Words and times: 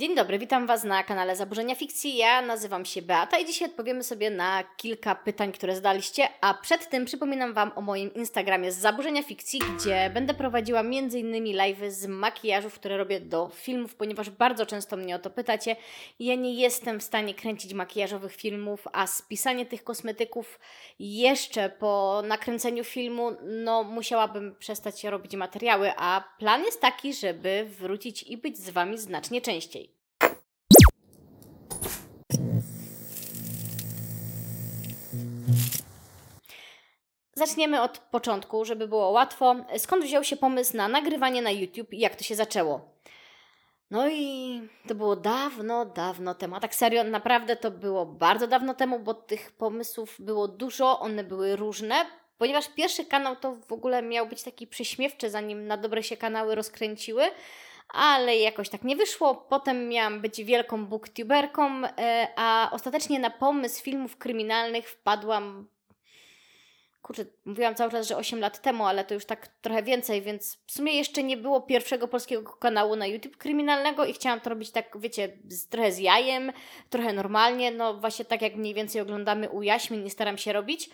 Dzień 0.00 0.14
dobry, 0.14 0.38
witam 0.38 0.66
Was 0.66 0.84
na 0.84 1.04
kanale 1.04 1.36
Zaburzenia 1.36 1.74
Fikcji. 1.74 2.16
Ja 2.16 2.42
nazywam 2.42 2.84
się 2.84 3.02
Beata 3.02 3.38
i 3.38 3.46
dzisiaj 3.46 3.68
odpowiemy 3.68 4.02
sobie 4.02 4.30
na 4.30 4.64
kilka 4.76 5.14
pytań, 5.14 5.52
które 5.52 5.74
zadaliście, 5.74 6.28
a 6.40 6.54
przed 6.54 6.88
tym 6.88 7.04
przypominam 7.04 7.52
Wam 7.52 7.72
o 7.76 7.80
moim 7.80 8.14
Instagramie 8.14 8.72
z 8.72 8.78
Zaburzenia 8.78 9.22
Fikcji, 9.22 9.60
gdzie 9.76 10.10
będę 10.14 10.34
prowadziła 10.34 10.80
m.in. 10.80 11.56
live 11.56 11.92
z 11.92 12.06
makijażów, 12.06 12.74
które 12.74 12.96
robię 12.96 13.20
do 13.20 13.50
filmów, 13.54 13.94
ponieważ 13.94 14.30
bardzo 14.30 14.66
często 14.66 14.96
mnie 14.96 15.16
o 15.16 15.18
to 15.18 15.30
pytacie. 15.30 15.76
Ja 16.20 16.34
nie 16.34 16.54
jestem 16.54 17.00
w 17.00 17.02
stanie 17.02 17.34
kręcić 17.34 17.74
makijażowych 17.74 18.36
filmów, 18.36 18.88
a 18.92 19.06
spisanie 19.06 19.66
tych 19.66 19.84
kosmetyków 19.84 20.60
jeszcze 20.98 21.68
po 21.68 22.22
nakręceniu 22.26 22.84
filmu, 22.84 23.30
no 23.42 23.84
musiałabym 23.84 24.54
przestać 24.58 25.04
robić 25.04 25.36
materiały, 25.36 25.92
a 25.96 26.24
plan 26.38 26.64
jest 26.64 26.80
taki, 26.80 27.14
żeby 27.14 27.66
wrócić 27.78 28.22
i 28.22 28.36
być 28.36 28.58
z 28.58 28.70
Wami 28.70 28.98
znacznie 28.98 29.40
częściej. 29.40 29.89
Zaczniemy 37.40 37.82
od 37.82 37.98
początku, 37.98 38.64
żeby 38.64 38.88
było 38.88 39.10
łatwo. 39.10 39.56
Skąd 39.78 40.04
wziął 40.04 40.24
się 40.24 40.36
pomysł 40.36 40.76
na 40.76 40.88
nagrywanie 40.88 41.42
na 41.42 41.50
YouTube 41.50 41.92
i 41.92 41.98
jak 41.98 42.16
to 42.16 42.24
się 42.24 42.34
zaczęło? 42.34 42.80
No 43.90 44.08
i 44.08 44.60
to 44.88 44.94
było 44.94 45.16
dawno, 45.16 45.84
dawno 45.84 46.34
temu. 46.34 46.56
A 46.56 46.60
tak 46.60 46.74
serio, 46.74 47.04
naprawdę 47.04 47.56
to 47.56 47.70
było 47.70 48.06
bardzo 48.06 48.46
dawno 48.46 48.74
temu, 48.74 48.98
bo 48.98 49.14
tych 49.14 49.52
pomysłów 49.52 50.16
było 50.18 50.48
dużo, 50.48 51.00
one 51.00 51.24
były 51.24 51.56
różne, 51.56 51.94
ponieważ 52.38 52.68
pierwszy 52.68 53.04
kanał 53.04 53.36
to 53.36 53.54
w 53.54 53.72
ogóle 53.72 54.02
miał 54.02 54.26
być 54.26 54.42
taki 54.42 54.66
prześmiewczy, 54.66 55.30
zanim 55.30 55.66
na 55.66 55.76
dobre 55.76 56.02
się 56.02 56.16
kanały 56.16 56.54
rozkręciły, 56.54 57.24
ale 57.88 58.36
jakoś 58.36 58.68
tak 58.68 58.82
nie 58.82 58.96
wyszło. 58.96 59.34
Potem 59.34 59.88
miałam 59.88 60.20
być 60.20 60.44
wielką 60.44 60.86
booktuberką, 60.86 61.82
e, 61.84 62.28
a 62.36 62.70
ostatecznie 62.72 63.18
na 63.18 63.30
pomysł 63.30 63.82
filmów 63.82 64.16
kryminalnych 64.16 64.88
wpadłam 64.88 65.68
kurczę, 67.02 67.24
mówiłam 67.44 67.74
cały 67.74 67.90
czas, 67.90 68.08
że 68.08 68.16
8 68.16 68.40
lat 68.40 68.62
temu, 68.62 68.86
ale 68.86 69.04
to 69.04 69.14
już 69.14 69.24
tak 69.24 69.48
trochę 69.48 69.82
więcej, 69.82 70.22
więc 70.22 70.58
w 70.66 70.72
sumie 70.72 70.92
jeszcze 70.92 71.22
nie 71.22 71.36
było 71.36 71.60
pierwszego 71.60 72.08
polskiego 72.08 72.52
kanału 72.52 72.96
na 72.96 73.06
YouTube 73.06 73.36
kryminalnego 73.36 74.04
i 74.04 74.12
chciałam 74.12 74.40
to 74.40 74.50
robić 74.50 74.70
tak, 74.70 75.00
wiecie, 75.00 75.38
z, 75.48 75.68
trochę 75.68 75.92
z 75.92 75.98
jajem, 75.98 76.52
trochę 76.90 77.12
normalnie, 77.12 77.70
no 77.70 77.94
właśnie 77.94 78.24
tak 78.24 78.42
jak 78.42 78.56
mniej 78.56 78.74
więcej 78.74 79.00
oglądamy 79.02 79.50
u 79.50 79.62
Jaśmin 79.62 80.06
i 80.06 80.10
staram 80.10 80.38
się 80.38 80.52
robić. 80.52 80.90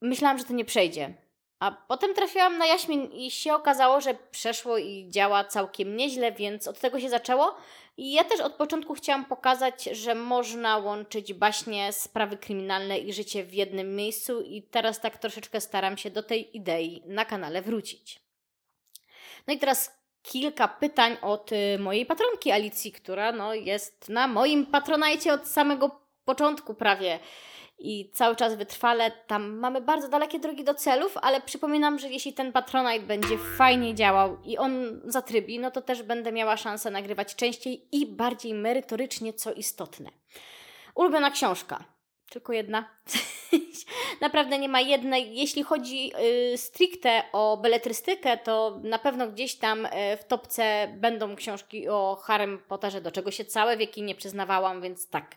Myślałam, 0.00 0.38
że 0.38 0.44
to 0.44 0.52
nie 0.52 0.64
przejdzie. 0.64 1.23
A 1.64 1.70
potem 1.70 2.14
trafiłam 2.14 2.58
na 2.58 2.66
Jaśmin 2.66 3.12
i 3.12 3.30
się 3.30 3.54
okazało, 3.54 4.00
że 4.00 4.14
przeszło 4.30 4.78
i 4.78 5.06
działa 5.10 5.44
całkiem 5.44 5.96
nieźle, 5.96 6.32
więc 6.32 6.68
od 6.68 6.78
tego 6.78 7.00
się 7.00 7.08
zaczęło. 7.08 7.56
I 7.96 8.12
ja 8.12 8.24
też 8.24 8.40
od 8.40 8.52
początku 8.54 8.94
chciałam 8.94 9.24
pokazać, 9.24 9.84
że 9.84 10.14
można 10.14 10.78
łączyć 10.78 11.34
baśnie, 11.34 11.92
sprawy 11.92 12.36
kryminalne 12.36 12.98
i 12.98 13.12
życie 13.12 13.44
w 13.44 13.54
jednym 13.54 13.96
miejscu, 13.96 14.40
i 14.40 14.62
teraz 14.62 15.00
tak 15.00 15.18
troszeczkę 15.18 15.60
staram 15.60 15.96
się 15.96 16.10
do 16.10 16.22
tej 16.22 16.56
idei 16.56 17.02
na 17.06 17.24
kanale 17.24 17.62
wrócić. 17.62 18.20
No 19.46 19.54
i 19.54 19.58
teraz 19.58 19.98
kilka 20.22 20.68
pytań 20.68 21.16
od 21.22 21.52
y, 21.52 21.78
mojej 21.78 22.06
patronki 22.06 22.50
Alicji, 22.50 22.92
która 22.92 23.32
no, 23.32 23.54
jest 23.54 24.08
na 24.08 24.28
moim 24.28 24.66
patronajcie 24.66 25.32
od 25.32 25.46
samego 25.46 26.00
początku 26.24 26.74
prawie 26.74 27.18
i 27.78 28.10
cały 28.14 28.36
czas 28.36 28.54
wytrwale 28.54 29.10
tam 29.10 29.58
mamy 29.58 29.80
bardzo 29.80 30.08
dalekie 30.08 30.38
drogi 30.38 30.64
do 30.64 30.74
celów, 30.74 31.16
ale 31.16 31.40
przypominam, 31.40 31.98
że 31.98 32.08
jeśli 32.08 32.32
ten 32.32 32.52
Patronite 32.52 33.06
będzie 33.06 33.38
fajnie 33.38 33.94
działał 33.94 34.36
i 34.44 34.58
on 34.58 35.00
zatrybi, 35.04 35.58
no 35.58 35.70
to 35.70 35.82
też 35.82 36.02
będę 36.02 36.32
miała 36.32 36.56
szansę 36.56 36.90
nagrywać 36.90 37.34
częściej 37.34 37.88
i 37.92 38.06
bardziej 38.06 38.54
merytorycznie, 38.54 39.32
co 39.32 39.52
istotne. 39.52 40.10
Ulubiona 40.94 41.30
książka. 41.30 41.93
Tylko 42.34 42.52
jedna. 42.52 42.88
Naprawdę 44.20 44.58
nie 44.58 44.68
ma 44.68 44.80
jednej. 44.80 45.36
Jeśli 45.36 45.62
chodzi 45.62 46.12
y, 46.52 46.58
stricte 46.58 47.22
o 47.32 47.56
beletrystykę, 47.56 48.36
to 48.36 48.80
na 48.82 48.98
pewno 48.98 49.28
gdzieś 49.28 49.54
tam 49.54 49.86
y, 49.86 49.90
w 50.20 50.24
topce 50.24 50.88
będą 50.96 51.36
książki 51.36 51.88
o 51.88 52.18
Harrym 52.22 52.58
Potterze, 52.58 53.00
do 53.00 53.12
czego 53.12 53.30
się 53.30 53.44
całe 53.44 53.76
wieki 53.76 54.02
nie 54.02 54.14
przyznawałam, 54.14 54.82
więc 54.82 55.08
tak, 55.08 55.36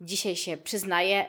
dzisiaj 0.00 0.36
się 0.36 0.56
przyznaję. 0.56 1.26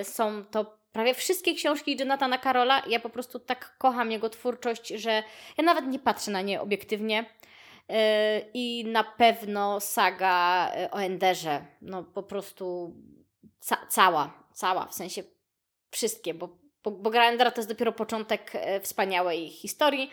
Y, 0.00 0.04
są 0.04 0.44
to 0.44 0.76
prawie 0.92 1.14
wszystkie 1.14 1.54
książki 1.54 1.96
Jonathana 2.00 2.38
Karola. 2.38 2.82
Ja 2.88 3.00
po 3.00 3.10
prostu 3.10 3.38
tak 3.38 3.78
kocham 3.78 4.10
jego 4.10 4.30
twórczość, 4.30 4.88
że 4.88 5.22
ja 5.58 5.64
nawet 5.64 5.86
nie 5.86 5.98
patrzę 5.98 6.30
na 6.30 6.42
nie 6.42 6.60
obiektywnie. 6.60 7.24
Y, 7.90 7.94
I 8.54 8.84
na 8.84 9.04
pewno 9.04 9.80
saga 9.80 10.72
y, 10.84 10.90
o 10.90 11.02
Enderze. 11.02 11.64
No 11.82 12.02
po 12.02 12.22
prostu 12.22 12.94
ca 13.66 13.86
cała, 13.88 14.44
cała, 14.52 14.86
w 14.86 14.94
sensie 14.94 15.22
wszystkie, 15.90 16.34
bo, 16.34 16.58
bo, 16.84 16.90
bo 16.90 17.10
Grandra 17.10 17.50
to 17.50 17.60
jest 17.60 17.68
dopiero 17.68 17.92
początek 17.92 18.50
e, 18.54 18.80
wspaniałej 18.80 19.50
historii. 19.50 20.10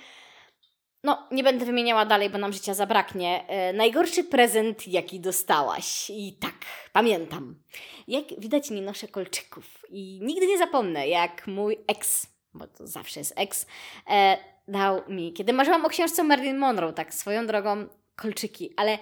No, 1.03 1.27
nie 1.31 1.43
będę 1.43 1.65
wymieniała 1.65 2.05
dalej, 2.05 2.29
bo 2.29 2.37
nam 2.37 2.53
życia 2.53 2.73
zabraknie. 2.73 3.47
E, 3.47 3.73
najgorszy 3.73 4.23
prezent, 4.23 4.87
jaki 4.87 5.19
dostałaś. 5.19 6.09
I 6.09 6.37
tak, 6.41 6.53
pamiętam. 6.93 7.63
Jak 8.07 8.39
widać, 8.39 8.69
nie 8.69 8.81
noszę 8.81 9.07
kolczyków. 9.07 9.85
I 9.89 10.19
nigdy 10.21 10.47
nie 10.47 10.57
zapomnę, 10.57 11.07
jak 11.07 11.47
mój 11.47 11.77
ex, 11.87 12.27
bo 12.53 12.67
to 12.67 12.87
zawsze 12.87 13.19
jest 13.19 13.33
ex, 13.35 13.67
e, 14.09 14.37
dał 14.67 15.09
mi, 15.09 15.33
kiedy 15.33 15.53
marzyłam 15.53 15.85
o 15.85 15.89
książce 15.89 16.23
Marilyn 16.23 16.57
Monroe, 16.57 16.93
tak 16.93 17.13
swoją 17.13 17.47
drogą, 17.47 17.87
kolczyki. 18.15 18.73
Ale 18.77 18.97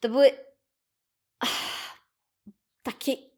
to 0.00 0.08
były 0.08 0.30
ach, 1.40 1.98
takie 2.82 3.29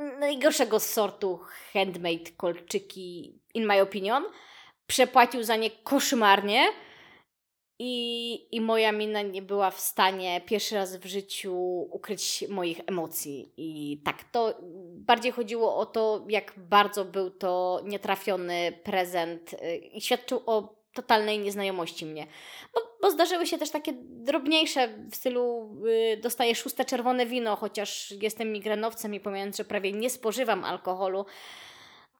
najgorszego 0.00 0.80
sortu 0.80 1.40
handmade 1.72 2.30
kolczyki, 2.36 3.40
in 3.54 3.66
my 3.66 3.82
opinion. 3.82 4.24
Przepłacił 4.86 5.42
za 5.42 5.56
nie 5.56 5.70
koszmarnie 5.70 6.68
i, 7.82 8.56
i 8.56 8.60
moja 8.60 8.92
mina 8.92 9.22
nie 9.22 9.42
była 9.42 9.70
w 9.70 9.80
stanie 9.80 10.40
pierwszy 10.40 10.74
raz 10.74 10.96
w 10.96 11.06
życiu 11.06 11.54
ukryć 11.90 12.44
moich 12.48 12.80
emocji. 12.86 13.52
I 13.56 14.00
tak, 14.04 14.24
to 14.24 14.54
bardziej 14.90 15.32
chodziło 15.32 15.76
o 15.76 15.86
to, 15.86 16.24
jak 16.28 16.54
bardzo 16.56 17.04
był 17.04 17.30
to 17.30 17.80
nietrafiony 17.84 18.80
prezent 18.84 19.52
y, 19.52 19.76
i 19.76 20.00
świadczył 20.00 20.42
o 20.46 20.80
totalnej 20.94 21.38
nieznajomości 21.38 22.06
mnie. 22.06 22.26
Bo, 22.74 22.89
bo 23.02 23.10
zdarzyły 23.10 23.46
się 23.46 23.58
też 23.58 23.70
takie 23.70 23.92
drobniejsze 23.98 24.88
w 25.10 25.16
stylu 25.16 25.74
yy, 25.84 26.16
dostaję 26.16 26.54
szóste 26.54 26.84
czerwone 26.84 27.26
wino, 27.26 27.56
chociaż 27.56 28.14
jestem 28.22 28.52
migrenowcem 28.52 29.14
i 29.14 29.20
pomijając, 29.20 29.56
że 29.56 29.64
prawie 29.64 29.92
nie 29.92 30.10
spożywam 30.10 30.64
alkoholu, 30.64 31.26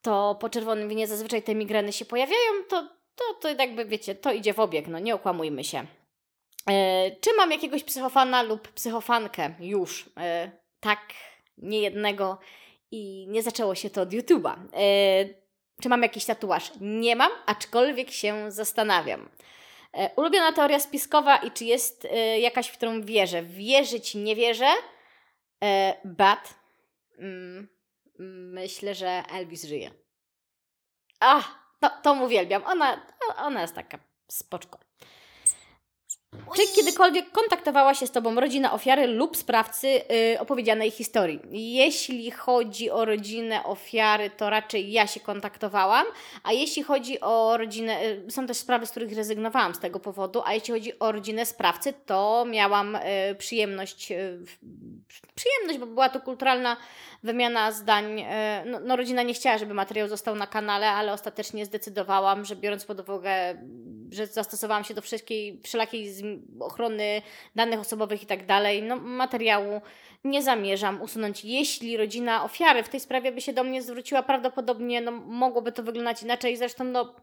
to 0.02 0.36
po 0.41 0.48
czerwonym 0.48 0.88
winie 0.88 1.06
zazwyczaj 1.06 1.42
te 1.42 1.54
migreny 1.54 1.92
się 1.92 2.04
pojawiają, 2.04 2.50
to, 2.68 2.88
to, 3.14 3.24
to 3.41 3.48
jakby 3.48 3.84
wiecie, 3.84 4.14
to 4.14 4.32
idzie 4.32 4.54
w 4.54 4.60
obieg, 4.60 4.88
no 4.88 4.98
nie 4.98 5.14
okłamujmy 5.14 5.64
się. 5.64 5.86
Yy, 6.66 6.74
czy 7.20 7.30
mam 7.36 7.50
jakiegoś 7.50 7.84
psychofana 7.84 8.42
lub 8.42 8.68
psychofankę? 8.68 9.54
Już. 9.60 10.06
Yy, 10.06 10.50
tak, 10.80 11.00
nie 11.58 11.80
jednego 11.80 12.38
i 12.91 13.26
nie 13.28 13.42
zaczęło 13.42 13.74
się 13.74 13.91
to 13.91 14.02
od 14.02 14.10
YouTube'a. 14.10 14.56
Yy, 14.72 15.41
czy 15.82 15.88
mam 15.88 16.02
jakiś 16.02 16.24
tatuaż? 16.24 16.72
Nie 16.80 17.16
mam, 17.16 17.30
aczkolwiek 17.47 18.10
się 18.10 18.50
zastanawiam. 18.50 19.28
E, 19.93 20.11
ulubiona 20.17 20.53
teoria 20.53 20.81
spiskowa 20.81 21.37
i 21.37 21.51
czy 21.51 21.65
jest 21.65 22.05
e, 22.05 22.41
jakaś, 22.41 22.69
w 22.69 22.77
którą 22.77 23.03
wierzę? 23.03 23.43
Wierzyć 23.43 24.15
nie 24.15 24.37
wierzę. 24.37 24.73
E, 25.65 25.95
but 26.05 26.55
mm, 27.19 27.69
myślę, 28.53 28.95
że 28.95 29.23
Elvis 29.33 29.65
żyje. 29.65 29.91
Ach, 31.21 31.75
to, 31.81 31.91
to 32.03 32.12
uwielbiam. 32.12 32.65
Ona, 32.65 33.06
ona 33.37 33.62
jest 33.62 33.75
taka 33.75 33.99
spoczko. 34.28 34.78
Czy 36.56 36.62
kiedykolwiek 36.74 37.30
kontaktowała 37.30 37.94
się 37.94 38.06
z 38.06 38.10
Tobą 38.10 38.34
rodzina 38.34 38.72
ofiary 38.72 39.06
lub 39.06 39.36
sprawcy 39.36 39.88
yy, 39.88 40.41
opowiedzianej 40.41 40.91
historii? 40.91 41.41
Jeśli 41.50 42.30
chodzi 42.30 42.91
o 42.91 43.04
rodzinę 43.04 43.65
ofiary, 43.65 44.30
to 44.30 44.50
raczej 44.50 44.92
ja 44.92 45.06
się 45.06 45.21
kontaktowałam, 45.21 46.06
a 46.42 46.53
jeśli 46.53 46.82
chodzi 46.82 47.21
o 47.21 47.56
rodzinę, 47.56 48.04
yy, 48.04 48.30
są 48.30 48.47
też 48.47 48.56
sprawy, 48.56 48.86
z 48.86 48.91
których 48.91 49.16
rezygnowałam 49.16 49.74
z 49.74 49.78
tego 49.78 50.00
powodu, 50.00 50.42
a 50.44 50.54
jeśli 50.54 50.74
chodzi 50.74 50.98
o 50.98 51.12
rodzinę 51.12 51.47
sprawcy, 51.47 51.94
to 52.06 52.44
miałam 52.48 52.98
yy, 53.28 53.34
przyjemność, 53.34 54.12
y, 54.12 54.38
przyjemność, 55.34 55.78
bo 55.78 55.86
była 55.86 56.09
to 56.09 56.21
kulturalna 56.21 56.77
wymiana 57.22 57.72
zdań. 57.72 58.21
Y, 58.21 58.24
no, 58.66 58.80
no, 58.80 58.97
rodzina 58.97 59.22
nie 59.22 59.34
chciała, 59.34 59.59
żeby 59.59 59.74
materiał 59.74 60.09
został 60.09 60.34
na 60.34 60.47
kanale, 60.47 60.91
ale 60.91 61.12
ostatecznie 61.12 61.66
zdecydowałam, 61.66 62.45
że 62.45 62.57
biorąc 62.57 62.84
pod 62.84 63.01
uwagę 63.01 63.54
że 64.12 64.27
zastosowałam 64.27 64.84
się 64.84 64.95
do 64.95 65.03
wszelkiej, 65.03 65.60
wszelakiej 65.65 66.15
ochrony 66.60 67.22
danych 67.54 67.80
osobowych 67.80 68.22
i 68.22 68.27
tak 68.27 68.47
dalej, 68.47 68.83
no 68.83 68.97
materiału 68.97 69.80
nie 70.24 70.42
zamierzam 70.42 71.03
usunąć. 71.03 71.45
Jeśli 71.45 71.97
rodzina 71.97 72.45
ofiary 72.45 72.83
w 72.83 72.89
tej 72.89 73.01
sprawie 73.01 73.33
by 73.33 73.41
się 73.41 73.53
do 73.53 73.65
mnie 73.65 73.83
zwróciła, 73.83 74.22
prawdopodobnie 74.22 75.01
no, 75.01 75.10
mogłoby 75.12 75.72
to 75.72 75.83
wyglądać 75.83 76.22
inaczej. 76.22 76.57
Zresztą 76.57 76.84
no, 76.84 77.15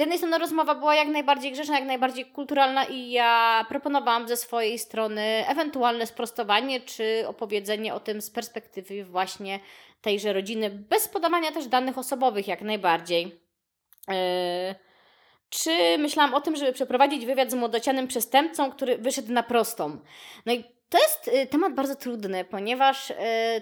jednej 0.00 0.18
strony 0.18 0.38
rozmowa 0.38 0.74
była 0.74 0.94
jak 0.94 1.08
najbardziej 1.08 1.52
grzeczna, 1.52 1.74
jak 1.74 1.88
najbardziej 1.88 2.26
kulturalna 2.26 2.84
i 2.84 3.10
ja 3.10 3.66
proponowałam 3.68 4.28
ze 4.28 4.36
swojej 4.36 4.78
strony 4.78 5.22
ewentualne 5.46 6.06
sprostowanie 6.06 6.80
czy 6.80 7.24
opowiedzenie 7.26 7.94
o 7.94 8.00
tym 8.00 8.22
z 8.22 8.30
perspektywy 8.30 9.04
właśnie 9.04 9.60
tejże 10.00 10.32
rodziny, 10.32 10.70
bez 10.70 11.08
podawania 11.08 11.52
też 11.52 11.66
danych 11.66 11.98
osobowych 11.98 12.48
jak 12.48 12.62
najbardziej. 12.62 13.40
Yy, 14.08 14.14
czy 15.50 15.98
myślałam 15.98 16.34
o 16.34 16.40
tym, 16.40 16.56
żeby 16.56 16.72
przeprowadzić 16.72 17.26
wywiad 17.26 17.50
z 17.50 17.54
młodocianym 17.54 18.06
przestępcą, 18.06 18.70
który 18.70 18.98
wyszedł 18.98 19.32
na 19.32 19.42
prostą. 19.42 19.98
No 20.46 20.52
i 20.52 20.64
to 20.90 20.98
jest 20.98 21.28
y, 21.28 21.46
temat 21.46 21.74
bardzo 21.74 21.96
trudny, 21.96 22.44
ponieważ 22.44 23.10
y, 23.10 23.14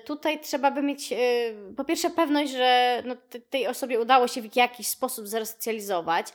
tutaj 0.05 0.41
trzeba 0.41 0.71
by 0.71 0.83
mieć 0.83 1.13
y, 1.13 1.17
po 1.77 1.85
pierwsze 1.85 2.11
pewność, 2.11 2.53
że 2.53 3.03
no, 3.07 3.17
tej 3.51 3.67
osobie 3.67 4.01
udało 4.01 4.29
się 4.29 4.43
w 4.43 4.57
jakiś 4.57 4.87
sposób 4.87 5.29
zresocjalizować, 5.29 6.27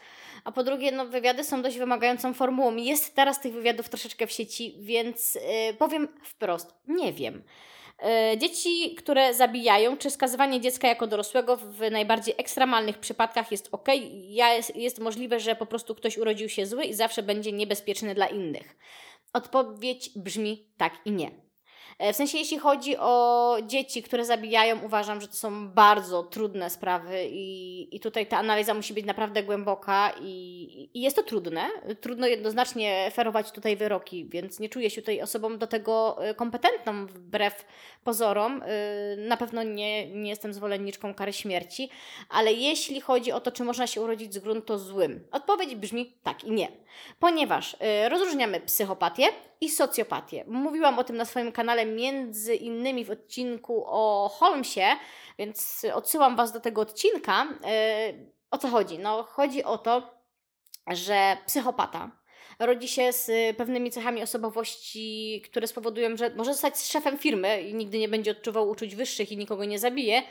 a 0.44 0.52
po 0.52 0.64
drugie, 0.64 0.92
no, 0.92 1.06
wywiady 1.06 1.44
są 1.44 1.62
dość 1.62 1.78
wymagającą 1.78 2.34
formułą. 2.34 2.76
Jest 2.76 3.16
teraz 3.16 3.42
tych 3.42 3.54
wywiadów 3.54 3.90
troszeczkę 3.90 4.28
w 4.28 4.32
sieci, 4.32 4.76
więc 4.80 5.38
powiem 5.80 6.08
wprost, 6.24 6.74
nie 6.88 7.14
wiem. 7.14 7.44
Dzieci, 8.38 8.96
które 8.96 9.34
zabijają, 9.34 9.98
czy 9.98 10.12
skazywanie 10.12 10.62
dziecka 10.62 10.88
jako 10.88 11.08
dorosłego 11.08 11.58
w 11.58 11.92
najbardziej 11.92 12.36
ekstremalnych 12.38 12.98
przypadkach 12.98 13.52
jest 13.52 13.70
ok. 13.72 13.88
Jest, 14.14 14.76
jest 14.76 15.00
możliwe, 15.00 15.40
że 15.40 15.56
po 15.56 15.66
prostu 15.66 15.96
ktoś 15.96 16.18
urodził 16.18 16.50
się 16.50 16.66
zły 16.66 16.86
i 16.86 16.94
zawsze 16.94 17.24
będzie 17.24 17.52
niebezpieczny 17.52 18.16
dla 18.16 18.28
innych. 18.28 18.76
Odpowiedź 19.34 20.10
brzmi 20.16 20.74
tak 20.78 20.94
i 21.06 21.12
nie. 21.12 21.43
E, 22.00 22.14
w 22.14 22.16
sensie, 22.16 22.38
jeśli 22.38 22.60
chodzi 22.60 22.98
o 22.98 23.58
dzieci, 23.68 24.04
które 24.04 24.26
zabijają, 24.26 24.80
uważam, 24.86 25.22
że 25.22 25.28
to 25.28 25.36
są 25.36 25.70
bardzo 25.70 26.24
trudne 26.24 26.70
sprawy 26.70 27.28
i, 27.30 27.96
i 27.96 28.00
tutaj 28.00 28.28
ta 28.28 28.38
analiza 28.38 28.74
musi 28.74 28.94
być 28.94 29.06
naprawdę 29.06 29.44
głęboka 29.44 30.12
i, 30.22 30.90
i 30.94 31.02
jest 31.02 31.16
to 31.16 31.24
trudne. 31.24 31.70
Trudno 32.02 32.28
jednoznacznie 32.28 33.12
ferować 33.14 33.52
tutaj 33.52 33.76
wyroki, 33.76 34.26
więc 34.26 34.60
nie 34.60 34.70
czuję 34.70 34.90
się 34.90 35.02
tutaj 35.02 35.22
osobą 35.22 35.58
do 35.58 35.68
tego 35.68 36.18
e, 36.26 36.34
kompetentną 36.34 37.06
wbrew 37.06 37.66
pozorom. 38.04 38.64
E, 38.66 39.18
na 39.18 39.38
pewno 39.38 39.64
nie, 39.64 40.08
nie 40.08 40.30
jestem 40.30 40.54
zwolenniczką 40.54 41.14
kary 41.14 41.34
śmierci, 41.34 41.90
ale 42.30 42.54
jeśli 42.54 43.02
chodzi 43.02 43.32
o 43.32 43.42
to, 43.42 43.52
czy 43.52 43.64
można 43.64 43.88
się 43.88 44.02
urodzić 44.02 44.34
z 44.34 44.40
gruntu 44.40 44.78
złym, 44.78 45.28
odpowiedź 45.32 45.76
brzmi 45.76 46.14
tak 46.24 46.44
i 46.44 46.52
nie. 46.52 46.68
Ponieważ 47.20 47.76
rozróżniamy 48.10 48.60
psychopatię 48.60 49.26
i 49.64 49.70
socjopatię. 49.70 50.46
Mówiłam 50.48 51.00
o 51.00 51.04
tym 51.04 51.18
na 51.18 51.26
swoim 51.26 51.52
kanale 51.52 51.86
między 51.86 52.56
innymi 52.56 53.06
w 53.06 53.12
odcinku 53.12 53.84
o 53.88 54.30
Holmesie, 54.34 54.98
więc 55.38 55.86
odsyłam 55.94 56.36
Was 56.36 56.52
do 56.52 56.60
tego 56.60 56.82
odcinka. 56.82 57.46
E, 57.66 58.14
o 58.52 58.58
co 58.58 58.68
chodzi? 58.68 59.00
No, 59.00 59.24
chodzi 59.24 59.64
o 59.64 59.78
to, 59.78 60.14
że 60.88 61.38
psychopata 61.46 62.12
rodzi 62.66 62.88
się 62.88 63.14
z 63.14 63.58
pewnymi 63.58 63.92
cechami 63.92 64.24
osobowości, 64.24 65.42
które 65.46 65.68
spowodują, 65.68 66.18
że 66.18 66.30
może 66.36 66.54
zostać 66.54 66.80
szefem 66.80 67.18
firmy 67.18 67.62
i 67.62 67.74
nigdy 67.74 68.00
nie 68.00 68.10
będzie 68.10 68.32
odczuwał 68.32 68.70
uczuć 68.70 68.96
wyższych 68.96 69.32
i 69.32 69.38
nikogo 69.38 69.66
nie 69.66 69.80
zabije, 69.80 70.22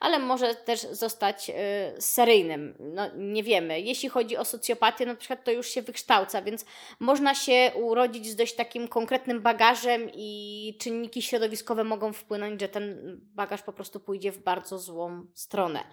ale 0.00 0.18
może 0.18 0.54
też 0.54 0.80
zostać 0.80 1.50
y, 1.50 1.54
seryjnym. 2.00 2.74
No, 2.80 3.10
nie 3.16 3.42
wiemy. 3.42 3.80
Jeśli 3.80 4.08
chodzi 4.08 4.36
o 4.36 4.44
socjopatię, 4.44 5.06
na 5.06 5.14
przykład 5.14 5.44
to 5.44 5.50
już 5.50 5.68
się 5.68 5.82
wykształca, 5.82 6.42
więc 6.42 6.64
można 7.00 7.34
się 7.34 7.72
urodzić 7.74 8.26
z 8.26 8.36
dość 8.36 8.54
takim 8.54 8.88
konkretnym 8.88 9.40
bagażem 9.40 10.10
i 10.14 10.76
czynniki 10.80 11.22
środowiskowe 11.22 11.84
mogą 11.84 12.12
wpłynąć, 12.12 12.60
że 12.60 12.68
ten 12.68 12.96
bagaż 13.34 13.62
po 13.62 13.72
prostu 13.72 14.00
pójdzie 14.00 14.32
w 14.32 14.38
bardzo 14.38 14.78
złą 14.78 15.26
stronę. 15.34 15.84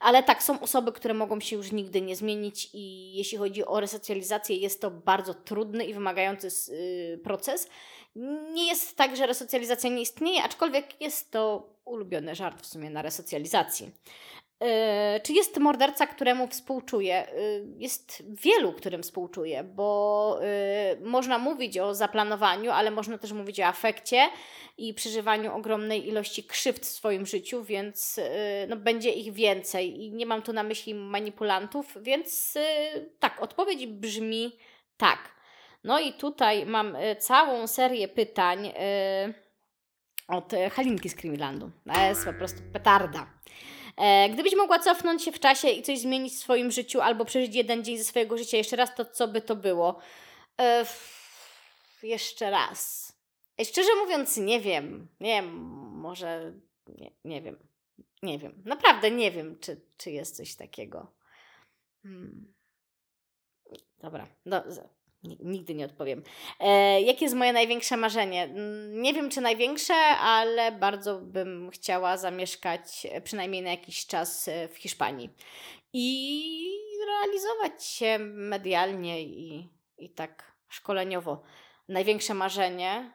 Ale 0.00 0.22
tak, 0.22 0.42
są 0.42 0.60
osoby, 0.60 0.92
które 0.92 1.14
mogą 1.14 1.40
się 1.40 1.56
już 1.56 1.72
nigdy 1.72 2.00
nie 2.00 2.16
zmienić 2.16 2.70
i 2.72 3.14
jeśli 3.14 3.38
chodzi 3.38 3.66
o 3.66 3.80
resocjalizację, 3.80 4.56
jest 4.56 4.80
to 4.80 4.90
bardzo 4.90 5.34
trudny 5.44 5.84
i 5.84 5.94
wymagający 5.94 6.48
y, 6.72 7.20
proces. 7.24 7.68
Nie 8.52 8.66
jest 8.66 8.96
tak, 8.96 9.16
że 9.16 9.26
resocjalizacja 9.26 9.90
nie 9.90 10.02
istnieje, 10.02 10.42
aczkolwiek 10.42 11.00
jest 11.00 11.30
to 11.30 11.72
ulubiony 11.84 12.34
żart 12.34 12.62
w 12.62 12.66
sumie 12.66 12.90
na 12.90 13.02
resocjalizacji. 13.02 13.90
Yy, 14.62 15.20
czy 15.20 15.32
jest 15.32 15.58
morderca, 15.58 16.06
któremu 16.06 16.48
współczuję? 16.48 17.26
Yy, 17.34 17.66
jest 17.78 18.22
wielu, 18.28 18.72
którym 18.72 19.02
współczuję, 19.02 19.64
bo 19.64 20.38
yy, 21.00 21.06
można 21.06 21.38
mówić 21.38 21.78
o 21.78 21.94
zaplanowaniu, 21.94 22.70
ale 22.70 22.90
można 22.90 23.18
też 23.18 23.32
mówić 23.32 23.60
o 23.60 23.64
afekcie 23.64 24.28
i 24.78 24.94
przeżywaniu 24.94 25.54
ogromnej 25.54 26.08
ilości 26.08 26.44
krzywd 26.44 26.82
w 26.82 26.88
swoim 26.88 27.26
życiu, 27.26 27.64
więc 27.64 28.20
no, 28.68 28.76
będzie 28.76 29.10
ich 29.10 29.32
więcej. 29.32 30.02
I 30.02 30.12
nie 30.12 30.26
mam 30.26 30.42
tu 30.42 30.52
na 30.52 30.62
myśli 30.62 30.94
manipulantów, 30.94 31.96
więc 32.00 32.58
tak, 33.18 33.42
odpowiedź 33.42 33.86
brzmi 33.86 34.52
tak. 34.96 35.32
No 35.84 36.00
i 36.00 36.12
tutaj 36.12 36.66
mam 36.66 36.96
całą 37.18 37.66
serię 37.66 38.08
pytań 38.08 38.72
od 40.28 40.52
Halinki 40.72 41.08
z 41.08 41.14
Krimilandu. 41.14 41.70
To 41.94 42.00
jest 42.00 42.24
po 42.24 42.32
prostu 42.32 42.62
petarda. 42.72 43.26
E, 43.96 44.28
gdybyś 44.30 44.56
mogła 44.56 44.78
cofnąć 44.78 45.24
się 45.24 45.32
w 45.32 45.40
czasie 45.40 45.68
i 45.68 45.82
coś 45.82 45.98
zmienić 45.98 46.32
w 46.32 46.38
swoim 46.38 46.70
życiu, 46.70 47.00
albo 47.00 47.24
przeżyć 47.24 47.54
jeden 47.54 47.84
dzień 47.84 47.98
ze 47.98 48.04
swojego 48.04 48.38
życia 48.38 48.56
jeszcze 48.56 48.76
raz, 48.76 48.94
to 48.94 49.04
co 49.04 49.28
by 49.28 49.40
to 49.40 49.56
było? 49.56 49.98
E, 50.60 50.84
jeszcze 52.02 52.50
raz. 52.50 53.12
Szczerze 53.64 53.90
mówiąc, 54.02 54.36
nie 54.36 54.60
wiem. 54.60 55.08
Nie 55.20 55.42
wiem, 55.42 55.50
może. 56.00 56.52
Nie, 56.88 57.10
nie 57.24 57.42
wiem. 57.42 57.58
Nie 58.22 58.38
wiem. 58.38 58.62
Naprawdę 58.64 59.10
nie 59.10 59.30
wiem, 59.30 59.58
czy, 59.60 59.80
czy 59.96 60.10
jest 60.10 60.36
coś 60.36 60.54
takiego. 60.54 61.12
Hmm. 62.02 62.52
Dobra. 64.02 64.26
Do, 64.46 64.62
Nigdy 65.24 65.74
nie 65.74 65.84
odpowiem. 65.84 66.22
E, 66.60 67.00
jakie 67.00 67.24
jest 67.24 67.34
moje 67.34 67.52
największe 67.52 67.96
marzenie? 67.96 68.42
Mm, 68.42 69.02
nie 69.02 69.14
wiem, 69.14 69.30
czy 69.30 69.40
największe, 69.40 69.94
ale 70.20 70.72
bardzo 70.72 71.18
bym 71.18 71.70
chciała 71.70 72.16
zamieszkać 72.16 73.06
e, 73.10 73.20
przynajmniej 73.20 73.62
na 73.62 73.70
jakiś 73.70 74.06
czas 74.06 74.48
e, 74.48 74.68
w 74.68 74.76
Hiszpanii 74.76 75.30
i 75.92 76.68
realizować 77.06 77.84
się 77.84 78.18
medialnie 78.20 79.22
i, 79.22 79.68
i 79.98 80.10
tak 80.10 80.52
szkoleniowo. 80.68 81.42
Największe 81.88 82.34
marzenie 82.34 83.12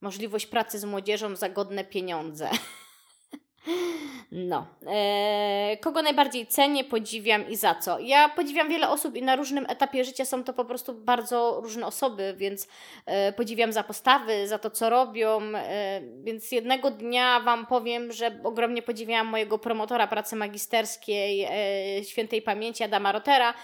możliwość 0.00 0.46
pracy 0.46 0.78
z 0.78 0.84
młodzieżą 0.84 1.36
za 1.36 1.48
godne 1.48 1.84
pieniądze. 1.84 2.50
No. 4.34 4.66
Eee, 4.86 5.78
kogo 5.78 6.02
najbardziej 6.02 6.46
cenię, 6.46 6.84
podziwiam 6.84 7.48
i 7.48 7.56
za 7.56 7.74
co? 7.74 7.98
Ja 7.98 8.28
podziwiam 8.28 8.68
wiele 8.68 8.88
osób 8.88 9.16
i 9.16 9.22
na 9.22 9.36
różnym 9.36 9.66
etapie 9.68 10.04
życia 10.04 10.24
są 10.24 10.44
to 10.44 10.52
po 10.52 10.64
prostu 10.64 10.94
bardzo 10.94 11.60
różne 11.62 11.86
osoby, 11.86 12.34
więc 12.36 12.68
e, 13.06 13.32
podziwiam 13.32 13.72
za 13.72 13.82
postawy, 13.82 14.48
za 14.48 14.58
to, 14.58 14.70
co 14.70 14.90
robią. 14.90 15.40
E, 15.56 16.00
więc 16.24 16.52
jednego 16.52 16.90
dnia 16.90 17.40
Wam 17.40 17.66
powiem, 17.66 18.12
że 18.12 18.38
ogromnie 18.44 18.82
podziwiałam 18.82 19.26
mojego 19.26 19.58
promotora 19.58 20.06
pracy 20.06 20.36
magisterskiej 20.36 21.46
e, 21.50 22.04
świętej 22.04 22.42
pamięci 22.42 22.84
Adama 22.84 23.12
Rotera 23.12 23.54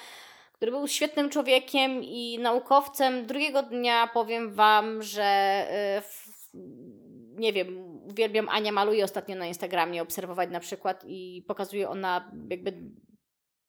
który 0.53 0.71
był 0.71 0.89
świetnym 0.89 1.31
człowiekiem 1.31 2.05
i 2.05 2.39
naukowcem. 2.39 3.27
Drugiego 3.27 3.63
dnia 3.63 4.07
powiem 4.07 4.53
Wam, 4.53 5.03
że 5.03 5.23
e, 5.23 6.03
w, 6.03 6.29
nie 7.37 7.53
wiem, 7.53 7.88
uwielbiam 8.09 8.49
Ania 8.49 8.73
maluje 8.73 9.05
ostatnio 9.05 9.37
na 9.37 9.47
Instagramie, 9.47 10.03
obserwować 10.03 10.51
na 10.51 10.61
przykład 10.61 11.05
i 11.07 11.45
pokazuje 11.49 11.89
ona 11.89 12.31
jakby 12.51 12.73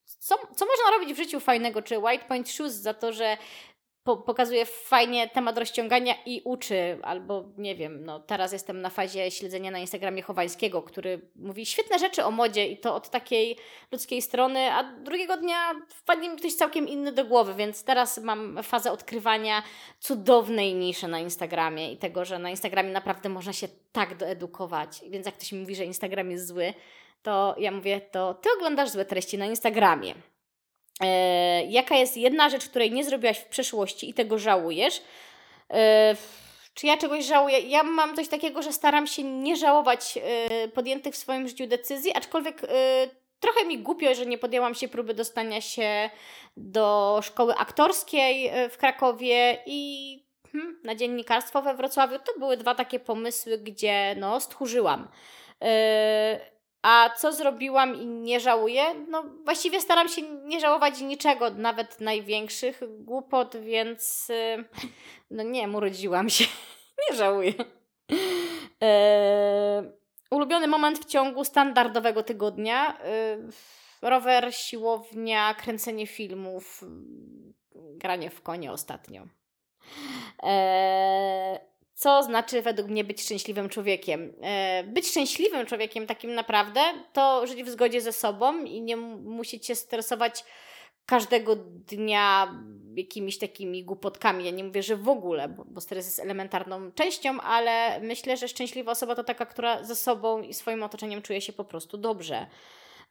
co, 0.05 0.35
co 0.37 0.65
można 0.65 0.91
robić 0.91 1.13
w 1.13 1.17
życiu 1.17 1.39
fajnego, 1.39 1.81
czy 1.81 1.99
White 1.99 2.25
Point 2.25 2.49
Shoes 2.49 2.73
za 2.73 2.93
to, 2.93 3.13
że 3.13 3.37
po, 4.03 4.17
pokazuje 4.17 4.65
fajnie 4.65 5.29
temat 5.29 5.57
rozciągania 5.57 6.13
i 6.25 6.41
uczy, 6.45 6.99
albo 7.01 7.45
nie 7.57 7.75
wiem, 7.75 8.05
no 8.05 8.19
teraz 8.19 8.53
jestem 8.53 8.81
na 8.81 8.89
fazie 8.89 9.31
śledzenia 9.31 9.71
na 9.71 9.79
Instagramie 9.79 10.21
Chowańskiego, 10.21 10.81
który 10.81 11.21
mówi 11.35 11.65
świetne 11.65 11.99
rzeczy 11.99 12.25
o 12.25 12.31
modzie 12.31 12.67
i 12.67 12.77
to 12.77 12.95
od 12.95 13.09
takiej 13.09 13.57
ludzkiej 13.91 14.21
strony, 14.21 14.71
a 14.71 14.83
drugiego 14.83 15.37
dnia 15.37 15.71
wpadnie 15.89 16.29
mi 16.29 16.37
ktoś 16.37 16.53
całkiem 16.53 16.87
inny 16.87 17.11
do 17.11 17.25
głowy, 17.25 17.53
więc 17.53 17.83
teraz 17.83 18.17
mam 18.17 18.63
fazę 18.63 18.91
odkrywania 18.91 19.63
cudownej 19.99 20.75
niszy 20.75 21.07
na 21.07 21.19
Instagramie 21.19 21.93
i 21.93 21.97
tego, 21.97 22.25
że 22.25 22.39
na 22.39 22.49
Instagramie 22.49 22.91
naprawdę 22.91 23.29
można 23.29 23.53
się 23.53 23.67
tak 23.91 24.17
doedukować, 24.17 25.01
więc 25.09 25.25
jak 25.25 25.35
ktoś 25.35 25.51
mi 25.51 25.59
mówi, 25.59 25.75
że 25.75 25.85
Instagram 25.85 26.31
jest 26.31 26.47
zły, 26.47 26.73
to 27.21 27.55
ja 27.57 27.71
mówię, 27.71 28.01
to 28.01 28.33
ty 28.33 28.49
oglądasz 28.57 28.89
złe 28.89 29.05
treści 29.05 29.37
na 29.37 29.45
Instagramie. 29.45 30.15
E, 30.99 31.65
jaka 31.65 31.95
jest 31.95 32.17
jedna 32.17 32.49
rzecz, 32.49 32.69
której 32.69 32.91
nie 32.91 33.03
zrobiłaś 33.03 33.37
w 33.37 33.45
przeszłości 33.45 34.09
i 34.09 34.13
tego 34.13 34.39
żałujesz? 34.39 35.01
E, 35.73 36.15
czy 36.73 36.87
ja 36.87 36.97
czegoś 36.97 37.25
żałuję? 37.25 37.59
Ja 37.59 37.83
mam 37.83 38.15
coś 38.15 38.27
takiego, 38.27 38.61
że 38.61 38.73
staram 38.73 39.07
się 39.07 39.23
nie 39.23 39.55
żałować 39.55 40.19
e, 40.23 40.67
podjętych 40.67 41.13
w 41.13 41.17
swoim 41.17 41.47
życiu 41.47 41.67
decyzji, 41.67 42.13
aczkolwiek 42.15 42.61
trochę 43.39 43.65
mi 43.65 43.79
głupio, 43.79 44.15
że 44.15 44.25
nie 44.25 44.37
podjęłam 44.37 44.75
się 44.75 44.87
próby 44.87 45.13
dostania 45.13 45.61
się 45.61 46.09
do 46.57 47.19
szkoły 47.23 47.55
aktorskiej 47.55 48.51
w 48.69 48.77
Krakowie 48.77 49.57
i 49.65 50.23
hmm, 50.51 50.79
na 50.83 50.95
dziennikarstwo 50.95 51.61
we 51.61 51.73
Wrocławiu. 51.73 52.19
To 52.19 52.39
były 52.39 52.57
dwa 52.57 52.75
takie 52.75 52.99
pomysły, 52.99 53.57
gdzie 53.57 54.15
no, 54.17 54.39
stchórzyłam. 54.39 55.07
A 56.81 57.09
co 57.17 57.33
zrobiłam 57.33 57.95
i 57.95 58.05
nie 58.05 58.39
żałuję? 58.39 58.83
No 59.07 59.23
właściwie 59.43 59.81
staram 59.81 60.09
się 60.09 60.21
nie 60.21 60.59
żałować 60.59 61.01
niczego, 61.01 61.49
nawet 61.49 62.01
największych 62.01 62.81
głupot, 62.99 63.57
więc 63.57 64.29
y, 64.29 64.63
no 65.31 65.43
nie, 65.43 65.69
urodziłam 65.69 66.29
się. 66.29 66.45
nie 67.09 67.15
żałuję. 67.15 67.53
Eee, 68.81 69.91
ulubiony 70.31 70.67
moment 70.67 70.99
w 70.99 71.05
ciągu 71.05 71.43
standardowego 71.43 72.23
tygodnia. 72.23 72.97
Yy, 74.01 74.09
rower, 74.09 74.55
siłownia, 74.55 75.53
kręcenie 75.53 76.07
filmów, 76.07 76.83
granie 77.75 78.29
w 78.29 78.41
konie 78.41 78.71
ostatnio. 78.71 79.23
Eee, 80.43 81.48
co 81.99 82.23
znaczy 82.23 82.61
według 82.61 82.87
mnie 82.87 83.03
być 83.03 83.21
szczęśliwym 83.21 83.69
człowiekiem? 83.69 84.33
Eee, 84.41 84.83
być 84.83 85.07
szczęśliwym 85.07 85.65
człowiekiem 85.65 86.07
takim 86.07 86.33
naprawdę 86.33 86.81
to 87.13 87.47
żyć 87.47 87.63
w 87.63 87.69
zgodzie 87.69 88.01
ze 88.01 88.11
sobą 88.11 88.63
i 88.63 88.81
nie 88.81 88.97
musieć 88.97 89.65
się 89.65 89.75
stresować 89.75 90.43
każdego 91.05 91.55
dnia 91.55 92.55
jakimiś 92.95 93.37
takimi 93.37 93.83
głupotkami. 93.83 94.45
Ja 94.45 94.51
nie 94.51 94.63
mówię, 94.63 94.83
że 94.83 94.95
w 94.95 95.09
ogóle, 95.09 95.49
bo, 95.49 95.65
bo 95.65 95.81
stres 95.81 96.05
jest 96.05 96.19
elementarną 96.19 96.91
częścią, 96.91 97.41
ale 97.41 97.99
myślę, 97.99 98.37
że 98.37 98.47
szczęśliwa 98.47 98.91
osoba 98.91 99.15
to 99.15 99.23
taka, 99.23 99.45
która 99.45 99.83
ze 99.83 99.95
sobą 99.95 100.41
i 100.41 100.53
swoim 100.53 100.83
otoczeniem 100.83 101.21
czuje 101.21 101.41
się 101.41 101.53
po 101.53 101.63
prostu 101.63 101.97
dobrze. 101.97 102.47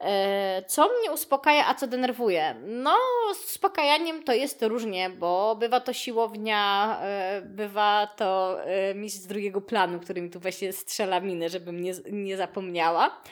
E, 0.01 0.63
co 0.69 0.89
mnie 0.99 1.13
uspokaja, 1.13 1.67
a 1.67 1.75
co 1.75 1.87
denerwuje? 1.87 2.55
No, 2.67 2.97
z 3.35 3.45
uspokajaniem 3.45 4.23
to 4.23 4.33
jest 4.33 4.63
różnie, 4.63 5.11
bo 5.11 5.57
bywa 5.57 5.81
to 5.81 5.93
siłownia, 5.93 6.99
e, 7.03 7.43
bywa 7.43 8.07
to 8.17 8.63
e, 8.65 8.95
mistrz 8.95 9.21
z 9.21 9.27
drugiego 9.27 9.61
planu, 9.61 10.01
który 10.01 10.23
mi 10.23 10.31
tu 10.31 10.41
właśnie 10.41 10.73
strzela 10.73 11.21
minę, 11.21 11.49
żebym 11.49 11.83
nie, 11.83 11.93
nie 12.11 12.37
zapomniała. 12.37 13.23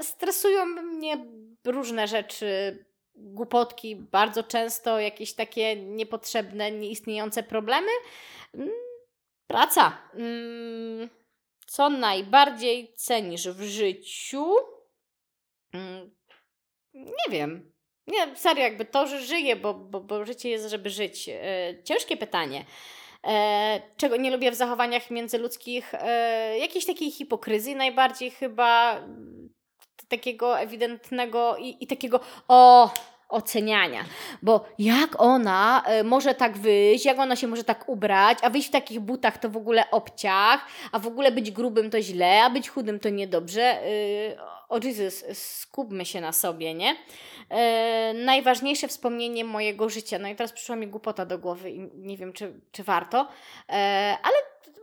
Stresują 0.00 0.66
mnie 0.66 1.26
różne 1.64 2.08
rzeczy, 2.08 2.78
głupotki, 3.14 3.96
bardzo 3.96 4.42
często 4.42 5.00
jakieś 5.00 5.32
takie 5.32 5.76
niepotrzebne, 5.76 6.70
nieistniejące 6.70 7.42
problemy. 7.42 7.88
Mm, 8.54 8.70
praca. 9.46 9.98
Mm, 10.14 11.08
co 11.66 11.88
najbardziej 11.88 12.92
cenisz 12.96 13.48
w 13.48 13.62
życiu? 13.62 14.54
Mm, 15.74 16.10
nie 16.94 17.30
wiem. 17.30 17.72
Nie, 18.06 18.36
serio, 18.36 18.62
jakby 18.62 18.84
to, 18.84 19.06
że 19.06 19.22
żyję, 19.22 19.56
bo, 19.56 19.74
bo, 19.74 20.00
bo 20.00 20.24
życie 20.24 20.48
jest, 20.48 20.70
żeby 20.70 20.90
żyć. 20.90 21.28
E, 21.28 21.74
ciężkie 21.84 22.16
pytanie. 22.16 22.64
E, 23.26 23.82
czego 23.96 24.16
nie 24.16 24.30
lubię 24.30 24.50
w 24.50 24.54
zachowaniach 24.54 25.10
międzyludzkich? 25.10 25.94
E, 25.94 26.58
jakiejś 26.58 26.86
takiej 26.86 27.10
hipokryzji 27.10 27.76
najbardziej 27.76 28.30
chyba, 28.30 29.00
takiego 30.08 30.58
ewidentnego 30.58 31.56
i, 31.56 31.76
i 31.80 31.86
takiego 31.86 32.20
o 32.48 32.90
oceniania, 33.28 34.04
bo 34.42 34.64
jak 34.78 35.22
ona 35.22 35.82
y, 36.00 36.04
może 36.04 36.34
tak 36.34 36.58
wyjść, 36.58 37.04
jak 37.04 37.18
ona 37.18 37.36
się 37.36 37.46
może 37.46 37.64
tak 37.64 37.88
ubrać, 37.88 38.38
a 38.42 38.50
wyjść 38.50 38.68
w 38.68 38.72
takich 38.72 39.00
butach 39.00 39.38
to 39.38 39.50
w 39.50 39.56
ogóle 39.56 39.90
obciach, 39.90 40.66
a 40.92 40.98
w 40.98 41.06
ogóle 41.06 41.32
być 41.32 41.50
grubym 41.50 41.90
to 41.90 42.02
źle, 42.02 42.42
a 42.44 42.50
być 42.50 42.68
chudym 42.68 43.00
to 43.00 43.08
niedobrze. 43.08 43.86
Y, 43.86 44.36
o 44.74 44.78
Jesus, 44.86 45.24
skupmy 45.32 46.04
się 46.04 46.20
na 46.20 46.32
sobie, 46.32 46.74
nie? 46.74 46.92
Y, 46.92 48.14
najważniejsze 48.14 48.88
wspomnienie 48.88 49.44
mojego 49.44 49.88
życia. 49.88 50.18
No 50.18 50.28
i 50.28 50.36
teraz 50.36 50.52
przyszła 50.52 50.76
mi 50.76 50.86
głupota 50.86 51.26
do 51.26 51.38
głowy 51.38 51.70
i 51.70 51.78
nie 51.94 52.16
wiem, 52.16 52.32
czy, 52.32 52.52
czy 52.72 52.82
warto, 52.82 53.28
ale 54.22 54.36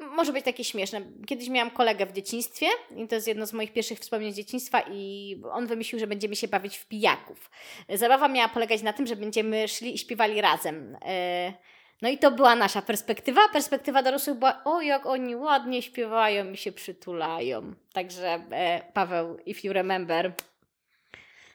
może 0.10 0.33
być 0.33 0.45
takie 0.45 0.63
śmieszne. 0.63 1.01
Kiedyś 1.27 1.50
miałam 1.50 1.71
kolegę 1.71 2.05
w 2.05 2.12
dzieciństwie 2.12 2.65
i 2.95 3.07
to 3.07 3.15
jest 3.15 3.27
jedno 3.27 3.45
z 3.45 3.53
moich 3.53 3.74
pierwszych 3.74 4.00
wspomnień 4.00 4.33
z 4.33 4.36
dzieciństwa 4.36 4.83
i 4.91 5.38
on 5.51 5.67
wymyślił, 5.67 6.00
że 6.00 6.07
będziemy 6.07 6.36
się 6.36 6.48
bawić 6.48 6.77
w 6.77 6.86
pijaków. 6.86 7.51
Zabawa 7.89 8.27
miała 8.27 8.50
polegać 8.50 8.81
na 8.81 8.93
tym, 8.93 9.07
że 9.07 9.15
będziemy 9.15 9.67
szli 9.67 9.95
i 9.95 9.98
śpiewali 9.98 10.41
razem. 10.41 10.98
E, 11.05 11.53
no 12.01 12.10
i 12.10 12.17
to 12.17 12.31
była 12.31 12.55
nasza 12.55 12.81
perspektywa. 12.81 13.41
Perspektywa 13.53 14.03
dorosłych 14.03 14.38
była, 14.38 14.62
o 14.63 14.81
jak 14.81 15.05
oni 15.05 15.36
ładnie 15.36 15.81
śpiewają 15.81 16.51
i 16.51 16.58
się 16.58 16.72
przytulają. 16.72 17.74
Także 17.93 18.43
e, 18.51 18.81
Paweł, 18.93 19.38
if 19.46 19.67
you 19.67 19.74
remember, 19.74 20.34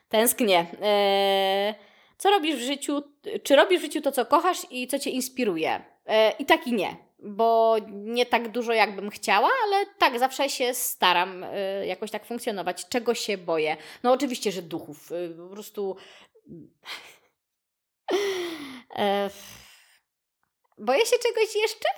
tęsknię. 0.09 0.65
E, 0.81 1.75
co 2.17 2.29
robisz 2.29 2.55
w 2.55 2.61
życiu? 2.61 3.03
Czy 3.43 3.55
robisz 3.55 3.79
w 3.79 3.83
życiu 3.83 4.01
to, 4.01 4.11
co 4.11 4.25
kochasz 4.25 4.57
i 4.71 4.87
co 4.87 4.99
Cię 4.99 5.09
inspiruje? 5.09 5.81
I 6.39 6.45
tak 6.45 6.67
i 6.67 6.73
nie 6.73 7.07
bo 7.19 7.75
nie 7.89 8.25
tak 8.25 8.51
dużo, 8.51 8.73
jakbym 8.73 9.09
chciała, 9.09 9.49
ale 9.63 9.85
tak, 9.97 10.19
zawsze 10.19 10.49
się 10.49 10.73
staram 10.73 11.43
y, 11.43 11.85
jakoś 11.87 12.11
tak 12.11 12.25
funkcjonować. 12.25 12.87
Czego 12.89 13.13
się 13.13 13.37
boję? 13.37 13.77
No 14.03 14.11
oczywiście, 14.11 14.51
że 14.51 14.61
duchów. 14.61 15.11
Y, 15.11 15.35
po 15.37 15.47
prostu... 15.53 15.95
e, 18.95 19.29
boję 20.77 21.05
się 21.05 21.15
czegoś 21.17 21.55
jeszcze? 21.55 21.89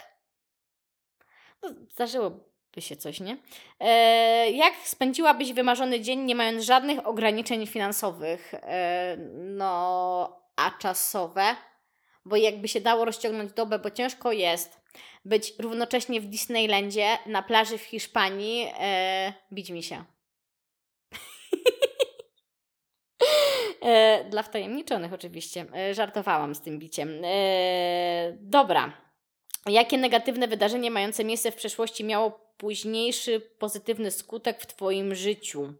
No, 1.63 1.69
zdarzyłoby 1.91 2.41
się 2.79 2.95
coś, 2.95 3.19
nie? 3.19 3.37
E, 3.79 4.51
jak 4.51 4.73
spędziłabyś 4.83 5.53
wymarzony 5.53 6.01
dzień, 6.01 6.19
nie 6.19 6.35
mając 6.35 6.63
żadnych 6.63 7.07
ograniczeń 7.07 7.67
finansowych? 7.67 8.53
E, 8.53 9.17
no, 9.33 10.41
a 10.55 10.71
czasowe? 10.71 11.55
Bo 12.25 12.35
jakby 12.35 12.67
się 12.67 12.81
dało 12.81 13.05
rozciągnąć 13.05 13.53
dobę, 13.53 13.79
bo 13.79 13.91
ciężko 13.91 14.31
jest 14.31 14.79
być 15.25 15.53
równocześnie 15.59 16.21
w 16.21 16.25
Disneylandzie, 16.25 17.17
na 17.25 17.43
plaży 17.43 17.77
w 17.77 17.83
Hiszpanii, 17.83 18.71
e, 18.79 19.33
bić 19.51 19.69
mi 19.69 19.83
się. 19.83 20.03
E, 23.81 24.23
dla 24.29 24.43
wtajemniczonych 24.43 25.13
oczywiście. 25.13 25.65
E, 25.75 25.93
żartowałam 25.93 26.55
z 26.55 26.61
tym 26.61 26.79
biciem. 26.79 27.21
E, 27.23 28.37
dobra. 28.39 28.93
Jakie 29.65 29.97
negatywne 29.97 30.47
wydarzenie 30.47 30.91
mające 30.91 31.23
miejsce 31.23 31.51
w 31.51 31.55
przeszłości 31.55 32.03
miało 32.03 32.31
późniejszy 32.57 33.39
pozytywny 33.39 34.11
skutek 34.11 34.61
w 34.61 34.65
Twoim 34.65 35.15
życiu? 35.15 35.73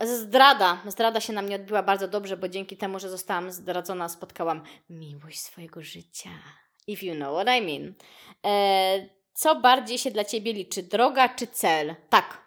Zdrada. 0.00 0.82
Zdrada 0.86 1.20
się 1.20 1.32
na 1.32 1.42
mnie 1.42 1.56
odbiła 1.56 1.82
bardzo 1.82 2.08
dobrze, 2.08 2.36
bo 2.36 2.48
dzięki 2.48 2.76
temu, 2.76 2.98
że 2.98 3.10
zostałam 3.10 3.52
zdradzona, 3.52 4.08
spotkałam 4.08 4.62
miłość 4.90 5.40
swojego 5.40 5.82
życia. 5.82 6.30
If 6.86 7.06
you 7.06 7.14
know 7.14 7.34
what 7.34 7.56
I 7.58 7.62
mean. 7.62 7.94
Co 9.32 9.60
bardziej 9.60 9.98
się 9.98 10.10
dla 10.10 10.24
Ciebie 10.24 10.52
liczy? 10.52 10.82
Droga 10.82 11.28
czy 11.28 11.46
cel? 11.46 11.94
Tak. 12.10 12.41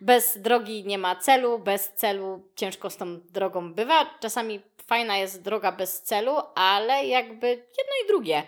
Bez 0.00 0.38
drogi 0.38 0.84
nie 0.84 0.98
ma 0.98 1.16
celu, 1.16 1.58
bez 1.58 1.92
celu 1.92 2.42
ciężko 2.56 2.90
z 2.90 2.96
tą 2.96 3.20
drogą 3.20 3.74
bywa. 3.74 4.06
Czasami 4.20 4.60
fajna 4.86 5.16
jest 5.16 5.42
droga 5.42 5.72
bez 5.72 6.02
celu, 6.02 6.36
ale 6.54 7.06
jakby 7.06 7.48
jedno 7.48 7.92
i 8.04 8.08
drugie. 8.08 8.42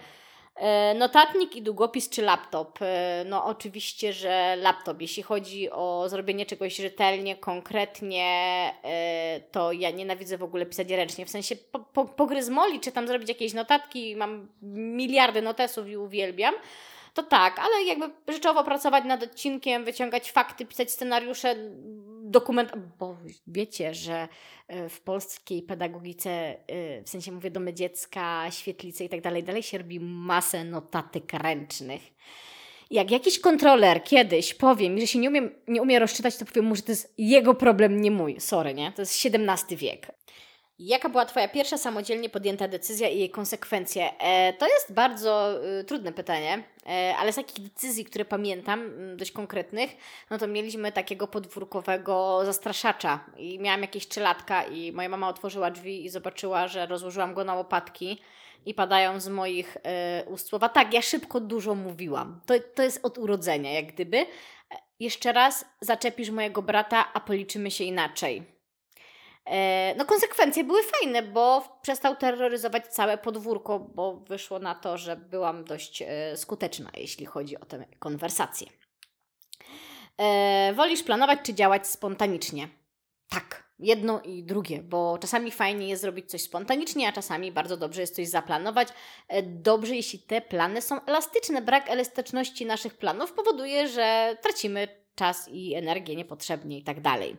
E, 0.57 0.95
notatnik 0.95 1.57
i 1.57 1.62
długopis 1.62 2.09
czy 2.09 2.23
laptop? 2.23 2.79
E, 2.83 3.25
no 3.26 3.45
oczywiście, 3.45 4.12
że 4.12 4.57
laptop. 4.57 5.00
Jeśli 5.00 5.23
chodzi 5.23 5.71
o 5.71 6.05
zrobienie 6.09 6.47
czegoś 6.47 6.76
rzetelnie, 6.76 7.37
konkretnie, 7.37 8.25
e, 8.85 9.41
to 9.52 9.73
ja 9.73 9.91
nienawidzę 9.91 10.38
w 10.38 10.43
ogóle 10.43 10.67
pisać 10.67 10.91
ręcznie. 10.91 11.26
W 11.26 11.31
sensie 11.31 11.57
po, 11.57 11.79
po, 11.79 12.05
pogryzmoli, 12.05 12.81
czy 12.81 12.93
tam 12.93 13.09
zrobić 13.09 13.29
jakieś 13.29 13.55
notatki, 13.55 14.17
mam 14.17 14.49
miliardy 14.73 15.43
notesów 15.43 15.88
i 15.88 15.97
uwielbiam 15.97 16.55
to 17.14 17.23
tak, 17.23 17.59
ale 17.59 17.85
jakby 17.85 18.33
rzeczowo 18.33 18.64
pracować 18.64 19.04
nad 19.04 19.23
odcinkiem, 19.23 19.85
wyciągać 19.85 20.33
fakty, 20.33 20.66
pisać 20.66 20.90
scenariusze, 20.90 21.57
dokument, 22.23 22.73
bo 22.99 23.16
wiecie, 23.47 23.95
że 23.95 24.28
e, 24.69 24.88
w 24.88 25.00
polskiej 25.00 25.62
pedagogice, 25.62 26.31
e, 26.31 27.02
w 27.02 27.09
sensie 27.09 27.33
mówię 27.33 27.50
domy 27.50 27.75
dziecka, 27.75 28.50
świetlice 28.50 29.04
i 29.04 29.09
tak 29.09 29.21
dalej, 29.21 29.42
dalej 29.42 29.62
się 29.62 29.78
robi 29.78 30.00
masę 30.00 30.64
notatek 30.64 31.33
ręcznych. 31.33 32.02
Jak 32.90 33.11
jakiś 33.11 33.38
kontroler 33.38 34.04
kiedyś 34.04 34.54
powie 34.54 34.90
mi, 34.90 35.00
że 35.00 35.07
się 35.07 35.19
nie, 35.19 35.28
umiem, 35.28 35.50
nie 35.69 35.83
umie 35.83 35.99
rozczytać, 35.99 36.37
to 36.37 36.45
powiem 36.45 36.64
mu, 36.64 36.76
że 36.76 36.83
to 36.83 36.92
jest 36.92 37.14
jego 37.19 37.54
problem, 37.54 38.00
nie 38.00 38.11
mój. 38.11 38.40
Sorry, 38.40 38.75
nie? 38.75 38.92
To 38.92 39.02
jest 39.02 39.26
XVII 39.26 39.76
wiek. 39.76 40.07
Jaka 40.79 41.09
była 41.09 41.25
Twoja 41.25 41.49
pierwsza 41.49 41.79
samodzielnie 41.79 42.29
podjęta 42.29 42.69
decyzja 42.69 43.09
i 43.09 43.19
jej 43.19 43.31
konsekwencje? 43.31 44.19
E, 44.19 44.52
to 44.52 44.69
jest 44.69 44.93
bardzo 44.93 45.61
y, 45.81 45.85
trudne 45.85 46.12
pytanie, 46.12 46.62
e, 46.87 47.14
ale 47.19 47.33
z 47.33 47.37
takich 47.37 47.64
decyzji, 47.64 48.05
które 48.05 48.25
pamiętam, 48.25 48.81
m, 48.81 49.17
dość 49.17 49.33
konkretnych, 49.33 49.91
no 50.31 50.38
to 50.38 50.47
mieliśmy 50.47 50.93
takiego 50.93 51.26
podwórkowego 51.26 52.41
zastraszacza 52.45 53.25
i 53.37 53.59
miałam 53.59 53.81
jakieś 53.81 54.09
trzylatka 54.09 54.64
i 54.64 54.93
moja 54.93 55.09
mama 55.09 55.29
otworzyła 55.29 55.71
drzwi 55.71 56.05
i 56.05 56.11
zobaczyła, 56.11 56.69
że 56.69 56.87
rozłożyłam 56.87 57.35
go 57.35 57.45
na 57.45 57.55
łopatki 57.55 58.23
i 58.67 58.75
padają 58.75 59.21
z 59.21 59.29
moich 59.29 59.76
e, 59.83 60.25
ust 60.25 60.49
słowa. 60.49 60.69
Tak, 60.69 60.95
ja 60.95 61.02
szybko 61.02 61.41
dużo 61.41 61.75
mówiłam. 61.75 62.41
To, 62.47 62.55
to 62.75 62.83
jest 62.83 63.00
od 63.02 63.19
urodzenia, 63.19 63.73
jak 63.73 63.87
gdyby. 63.93 64.17
E, 64.17 64.26
jeszcze 65.00 65.33
raz 65.33 65.64
zaczepisz 65.81 66.31
mojego 66.31 66.62
brata, 66.62 67.12
a 67.12 67.21
policzymy 67.21 67.71
się 67.71 67.85
inaczej. 67.85 68.51
E, 69.47 69.95
no 69.97 70.05
konsekwencje 70.05 70.65
były 70.65 70.83
fajne, 70.83 71.23
bo 71.23 71.79
przestał 71.83 72.17
terroryzować 72.17 72.87
całe 72.87 73.19
podwórko, 73.19 73.79
bo 73.79 74.17
wyszło 74.17 74.59
na 74.59 74.75
to, 74.75 74.99
że 74.99 75.17
byłam 75.17 75.65
dość 75.65 76.03
e, 76.03 76.37
skuteczna, 76.37 76.91
jeśli 76.97 77.27
chodzi 77.27 77.61
o 77.61 77.65
tę 77.65 77.85
konwersację. 77.99 78.67
E, 80.19 80.73
wolisz 80.77 81.03
planować 81.03 81.39
czy 81.43 81.55
działać 81.55 81.87
spontanicznie? 81.87 82.69
Tak, 83.29 83.73
jedno 83.79 84.21
i 84.21 84.45
drugie, 84.45 84.83
bo 84.83 85.19
czasami 85.19 85.51
fajnie 85.51 85.89
jest 85.89 86.03
zrobić 86.03 86.31
coś 86.31 86.43
spontanicznie, 86.43 87.09
a 87.09 87.13
czasami 87.13 87.53
bardzo 87.53 87.77
dobrze 87.77 88.01
jest 88.01 88.17
coś 88.17 88.29
zaplanować. 88.29 88.89
E, 89.29 89.43
dobrze, 89.43 89.97
jeśli 89.97 90.19
te 90.19 90.41
plany 90.41 90.83
są 90.83 91.05
elastyczne. 91.05 91.63
Brak 91.63 91.91
elastyczności 91.91 92.67
naszych 92.67 92.95
planów 92.95 93.33
powoduje, 93.33 93.89
że 93.89 94.37
tracimy 94.43 94.89
czas 95.15 95.49
i 95.49 95.75
energię 95.75 96.17
niepotrzebnie 96.17 96.79
i 96.79 96.83
tak 96.83 97.01
dalej. 97.01 97.37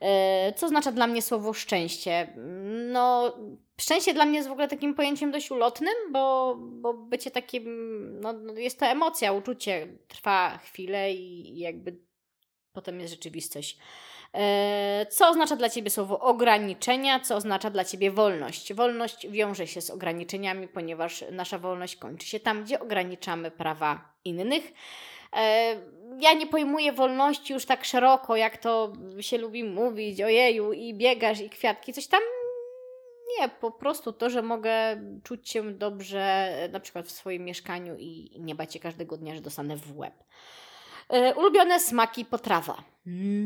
E, 0.00 0.52
co 0.56 0.66
oznacza 0.66 0.92
dla 0.92 1.06
mnie 1.06 1.22
słowo 1.22 1.52
szczęście? 1.52 2.34
No, 2.92 3.36
szczęście 3.80 4.14
dla 4.14 4.24
mnie 4.24 4.36
jest 4.36 4.48
w 4.48 4.52
ogóle 4.52 4.68
takim 4.68 4.94
pojęciem 4.94 5.30
dość 5.30 5.50
ulotnym, 5.50 5.94
bo, 6.12 6.56
bo 6.58 6.94
bycie 6.94 7.30
takim, 7.30 7.64
no, 8.20 8.32
no 8.32 8.52
jest 8.52 8.78
to 8.78 8.86
emocja, 8.86 9.32
uczucie, 9.32 9.86
trwa 10.08 10.58
chwilę 10.58 11.12
i 11.12 11.58
jakby 11.58 11.96
potem 12.72 13.00
jest 13.00 13.12
rzeczywistość. 13.12 13.78
E, 14.34 15.06
co 15.10 15.28
oznacza 15.28 15.56
dla 15.56 15.68
Ciebie 15.68 15.90
słowo 15.90 16.20
ograniczenia? 16.20 17.20
Co 17.20 17.36
oznacza 17.36 17.70
dla 17.70 17.84
Ciebie 17.84 18.10
wolność? 18.10 18.74
Wolność 18.74 19.28
wiąże 19.28 19.66
się 19.66 19.80
z 19.80 19.90
ograniczeniami, 19.90 20.68
ponieważ 20.68 21.24
nasza 21.32 21.58
wolność 21.58 21.96
kończy 21.96 22.26
się 22.26 22.40
tam, 22.40 22.64
gdzie 22.64 22.80
ograniczamy 22.80 23.50
prawa 23.50 24.14
innych. 24.24 24.72
E, 26.20 26.24
ja 26.24 26.32
nie 26.32 26.46
pojmuję 26.46 26.92
wolności 26.92 27.52
już 27.52 27.64
tak 27.64 27.84
szeroko, 27.84 28.36
jak 28.36 28.56
to 28.56 28.92
się 29.20 29.38
lubi 29.38 29.64
mówić, 29.64 30.22
ojeju, 30.22 30.72
i 30.72 30.94
biegasz, 30.94 31.40
i 31.40 31.50
kwiatki, 31.50 31.92
coś 31.92 32.06
tam. 32.06 32.20
Nie, 33.38 33.48
po 33.48 33.70
prostu 33.70 34.12
to, 34.12 34.30
że 34.30 34.42
mogę 34.42 35.00
czuć 35.24 35.50
się 35.50 35.72
dobrze 35.72 36.52
na 36.72 36.80
przykład 36.80 37.06
w 37.06 37.10
swoim 37.10 37.44
mieszkaniu 37.44 37.96
i 37.98 38.36
nie 38.40 38.54
bać 38.54 38.72
się 38.72 38.78
każdego 38.78 39.16
dnia, 39.16 39.34
że 39.34 39.40
dostanę 39.40 39.76
w 39.76 39.98
łeb. 39.98 40.14
E, 41.08 41.34
ulubione 41.34 41.80
smaki 41.80 42.24
potrawa. 42.24 42.84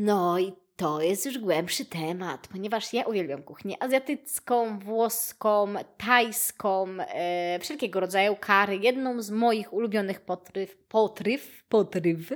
No 0.01 0.39
i 0.39 0.53
to 0.75 1.01
jest 1.01 1.25
już 1.25 1.37
głębszy 1.37 1.85
temat, 1.85 2.47
ponieważ 2.47 2.93
ja 2.93 3.03
uwielbiam 3.03 3.43
kuchnię 3.43 3.83
azjatycką, 3.83 4.79
włoską, 4.79 5.73
tajską, 5.97 6.87
e, 6.99 7.59
wszelkiego 7.59 7.99
rodzaju 7.99 8.35
kary. 8.39 8.77
Jedną 8.77 9.21
z 9.21 9.31
moich 9.31 9.73
ulubionych 9.73 10.21
potryw, 10.21 10.77
potryw, 10.77 11.63
potryw 11.69 12.33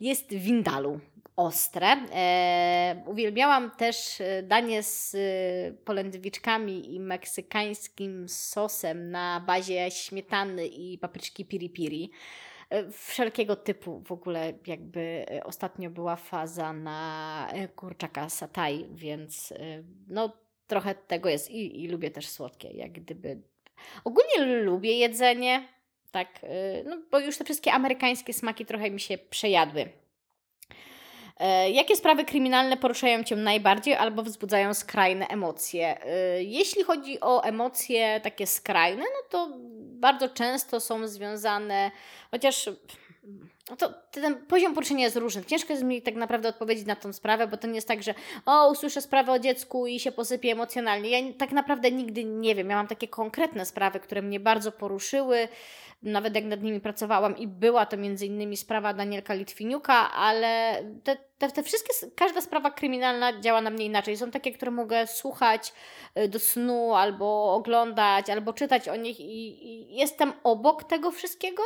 jest 0.00 0.34
windalu 0.34 1.00
ostre. 1.36 1.96
E, 2.12 3.02
uwielbiałam 3.06 3.70
też 3.70 4.20
e, 4.20 4.42
danie 4.42 4.82
z 4.82 5.14
e, 5.14 5.18
polędwiczkami 5.84 6.94
i 6.94 7.00
meksykańskim 7.00 8.28
sosem 8.28 9.10
na 9.10 9.40
bazie 9.46 9.90
śmietany 9.90 10.66
i 10.66 10.98
papryczki 10.98 11.44
piri 11.44 11.70
piri. 11.70 12.10
E, 12.70 12.90
wszelkiego 12.90 13.56
typu 13.56 14.02
w 14.06 14.12
ogóle 14.12 14.52
jakby 14.66 15.26
e, 15.30 15.44
ostatnio 15.44 15.90
była 15.90 16.16
faza 16.16 16.72
na 16.72 17.48
e, 17.52 17.68
kurczaka 17.68 18.28
satai, 18.28 18.86
więc 18.94 19.54
no 20.08 20.32
trochę 20.66 20.94
tego 20.94 21.28
jest 21.28 21.50
i, 21.50 21.84
i 21.84 21.88
lubię 21.88 22.10
też 22.10 22.28
słodkie, 22.28 22.68
jak 22.68 22.92
gdyby 22.92 23.42
ogólnie 24.04 24.62
lubię 24.62 24.98
jedzenie, 24.98 25.68
tak, 26.10 26.40
no 26.84 27.02
bo 27.10 27.18
już 27.18 27.38
te 27.38 27.44
wszystkie 27.44 27.72
amerykańskie 27.72 28.32
smaki 28.32 28.66
trochę 28.66 28.90
mi 28.90 29.00
się 29.00 29.18
przejadły. 29.18 29.88
Jakie 31.72 31.96
sprawy 31.96 32.24
kryminalne 32.24 32.76
poruszają 32.76 33.24
Cię 33.24 33.36
najbardziej 33.36 33.94
albo 33.94 34.22
wzbudzają 34.22 34.74
skrajne 34.74 35.26
emocje? 35.26 35.98
Jeśli 36.38 36.82
chodzi 36.82 37.20
o 37.20 37.42
emocje 37.42 38.20
takie 38.20 38.46
skrajne, 38.46 39.02
no 39.02 39.28
to 39.30 39.48
bardzo 39.80 40.28
często 40.28 40.80
są 40.80 41.08
związane, 41.08 41.90
chociaż 42.30 42.70
to 43.78 43.94
ten 44.10 44.46
poziom 44.46 44.74
poruszenia 44.74 45.04
jest 45.04 45.16
różny. 45.16 45.44
Ciężko 45.44 45.72
jest 45.72 45.84
mi 45.84 46.02
tak 46.02 46.14
naprawdę 46.14 46.48
odpowiedzieć 46.48 46.86
na 46.86 46.96
tą 46.96 47.12
sprawę, 47.12 47.46
bo 47.46 47.56
to 47.56 47.66
nie 47.66 47.74
jest 47.74 47.88
tak, 47.88 48.02
że 48.02 48.14
o, 48.46 48.70
usłyszę 48.70 49.00
sprawę 49.00 49.32
o 49.32 49.38
dziecku 49.38 49.86
i 49.86 50.00
się 50.00 50.12
posypię 50.12 50.52
emocjonalnie. 50.52 51.10
Ja 51.10 51.32
tak 51.38 51.52
naprawdę 51.52 51.90
nigdy 51.90 52.24
nie 52.24 52.54
wiem. 52.54 52.70
Ja 52.70 52.76
mam 52.76 52.86
takie 52.86 53.08
konkretne 53.08 53.66
sprawy, 53.66 54.00
które 54.00 54.22
mnie 54.22 54.40
bardzo 54.40 54.72
poruszyły, 54.72 55.48
nawet 56.02 56.34
jak 56.34 56.44
nad 56.44 56.62
nimi 56.62 56.80
pracowałam 56.80 57.36
i 57.36 57.46
była 57.46 57.86
to 57.86 57.96
między 57.96 58.26
innymi 58.26 58.56
sprawa 58.56 58.94
Danielka 58.94 59.34
Litwiniuka, 59.34 60.12
ale 60.12 60.82
te, 61.04 61.16
te, 61.38 61.50
te 61.50 61.62
wszystkie, 61.62 61.92
każda 62.16 62.40
sprawa 62.40 62.70
kryminalna 62.70 63.40
działa 63.40 63.60
na 63.60 63.70
mnie 63.70 63.84
inaczej. 63.84 64.16
Są 64.16 64.30
takie, 64.30 64.52
które 64.52 64.70
mogę 64.70 65.06
słuchać 65.06 65.72
y, 66.18 66.28
do 66.28 66.38
snu, 66.38 66.94
albo 66.94 67.54
oglądać, 67.54 68.30
albo 68.30 68.52
czytać 68.52 68.88
o 68.88 68.96
nich 68.96 69.20
i, 69.20 69.66
i 69.66 69.96
jestem 69.96 70.32
obok 70.42 70.84
tego 70.84 71.10
wszystkiego, 71.10 71.62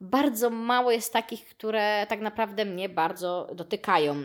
bardzo 0.00 0.50
mało 0.50 0.90
jest 0.90 1.12
takich, 1.12 1.44
które 1.44 2.06
tak 2.08 2.20
naprawdę 2.20 2.64
mnie 2.64 2.88
bardzo 2.88 3.48
dotykają. 3.54 4.24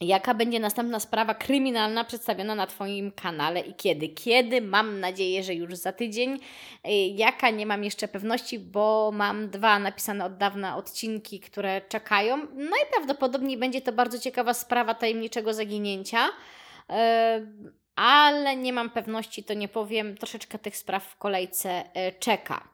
Jaka 0.00 0.34
będzie 0.34 0.60
następna 0.60 1.00
sprawa 1.00 1.34
kryminalna 1.34 2.04
przedstawiona 2.04 2.54
na 2.54 2.66
Twoim 2.66 3.12
kanale 3.12 3.60
i 3.60 3.74
kiedy? 3.74 4.08
Kiedy? 4.08 4.60
Mam 4.60 5.00
nadzieję, 5.00 5.42
że 5.42 5.54
już 5.54 5.74
za 5.74 5.92
tydzień. 5.92 6.34
Y, 6.34 6.90
jaka? 6.92 7.50
Nie 7.50 7.66
mam 7.66 7.84
jeszcze 7.84 8.08
pewności, 8.08 8.58
bo 8.58 9.10
mam 9.14 9.50
dwa 9.50 9.78
napisane 9.78 10.24
od 10.24 10.36
dawna 10.36 10.76
odcinki, 10.76 11.40
które 11.40 11.80
czekają. 11.88 12.36
No 12.54 12.76
i 12.76 12.92
prawdopodobnie 12.92 13.56
będzie 13.56 13.80
to 13.80 13.92
bardzo 13.92 14.18
ciekawa 14.18 14.54
sprawa 14.54 14.94
tajemniczego 14.94 15.54
zaginięcia. 15.54 16.26
Y, 16.28 16.94
ale 17.96 18.56
nie 18.56 18.72
mam 18.72 18.90
pewności, 18.90 19.44
to 19.44 19.54
nie 19.54 19.68
powiem. 19.68 20.16
Troszeczkę 20.16 20.58
tych 20.58 20.76
spraw 20.76 21.04
w 21.04 21.16
kolejce 21.16 21.82
y, 21.82 22.18
czeka. 22.18 22.68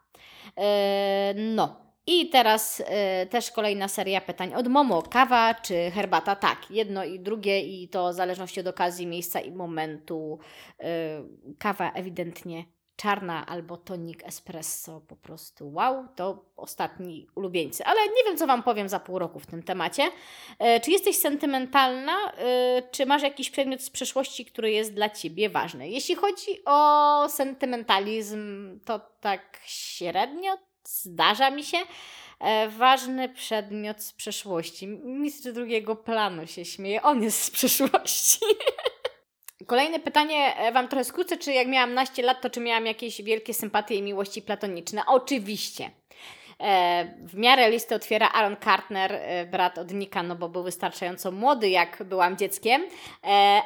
No. 1.34 1.89
I 2.12 2.28
teraz 2.28 2.80
y, 2.80 2.84
też 3.26 3.50
kolejna 3.50 3.88
seria 3.88 4.20
pytań 4.20 4.54
od 4.54 4.68
Momo. 4.68 5.02
Kawa 5.02 5.54
czy 5.54 5.90
herbata? 5.90 6.36
Tak, 6.36 6.70
jedno 6.70 7.04
i 7.04 7.20
drugie 7.20 7.60
i 7.60 7.88
to 7.88 8.10
w 8.10 8.14
zależności 8.14 8.60
od 8.60 8.66
okazji, 8.66 9.06
miejsca 9.06 9.40
i 9.40 9.52
momentu. 9.52 10.38
Y, 10.80 10.84
kawa 11.58 11.92
ewidentnie 11.92 12.64
czarna 12.96 13.46
albo 13.46 13.76
tonik 13.76 14.24
espresso 14.26 15.00
po 15.00 15.16
prostu 15.16 15.72
wow, 15.72 16.08
to 16.16 16.44
ostatni 16.56 17.26
ulubieńcy. 17.34 17.84
Ale 17.84 18.00
nie 18.00 18.24
wiem, 18.26 18.36
co 18.36 18.46
Wam 18.46 18.62
powiem 18.62 18.88
za 18.88 19.00
pół 19.00 19.18
roku 19.18 19.40
w 19.40 19.46
tym 19.46 19.62
temacie. 19.62 20.02
Y, 20.02 20.80
czy 20.80 20.90
jesteś 20.90 21.16
sentymentalna? 21.16 22.32
Czy 22.90 23.06
masz 23.06 23.22
jakiś 23.22 23.50
przedmiot 23.50 23.82
z 23.82 23.90
przeszłości, 23.90 24.44
który 24.44 24.70
jest 24.70 24.94
dla 24.94 25.10
Ciebie 25.10 25.50
ważny? 25.50 25.88
Jeśli 25.88 26.14
chodzi 26.14 26.64
o 26.66 27.28
sentymentalizm, 27.28 28.80
to 28.80 29.00
tak 29.20 29.60
średnio 29.64 30.69
zdarza 30.90 31.50
mi 31.50 31.64
się. 31.64 31.78
E, 32.40 32.68
ważny 32.68 33.28
przedmiot 33.28 34.02
z 34.02 34.12
przeszłości. 34.12 34.86
Mistrz 35.04 35.52
drugiego 35.52 35.96
planu 35.96 36.46
się 36.46 36.64
śmieje. 36.64 37.02
On 37.02 37.22
jest 37.22 37.44
z 37.44 37.50
przeszłości. 37.50 38.38
Kolejne 39.66 39.98
pytanie 40.00 40.56
e, 40.56 40.72
Wam 40.72 40.88
trochę 40.88 41.04
skrócę. 41.04 41.36
Czy 41.36 41.52
jak 41.52 41.68
miałam 41.68 41.94
naście 41.94 42.22
lat, 42.22 42.40
to 42.40 42.50
czy 42.50 42.60
miałam 42.60 42.86
jakieś 42.86 43.22
wielkie 43.22 43.54
sympatie 43.54 43.94
i 43.94 44.02
miłości 44.02 44.42
platoniczne? 44.42 45.02
Oczywiście. 45.06 45.90
E, 46.60 47.14
w 47.26 47.34
miarę 47.34 47.70
listy 47.70 47.94
otwiera 47.94 48.28
Aaron 48.28 48.56
Cartner, 48.64 49.12
e, 49.12 49.46
brat 49.46 49.78
od 49.78 49.92
Nika, 49.92 50.22
no 50.22 50.36
bo 50.36 50.48
był 50.48 50.62
wystarczająco 50.62 51.32
młody, 51.32 51.68
jak 51.68 52.02
byłam 52.04 52.36
dzieckiem, 52.36 52.82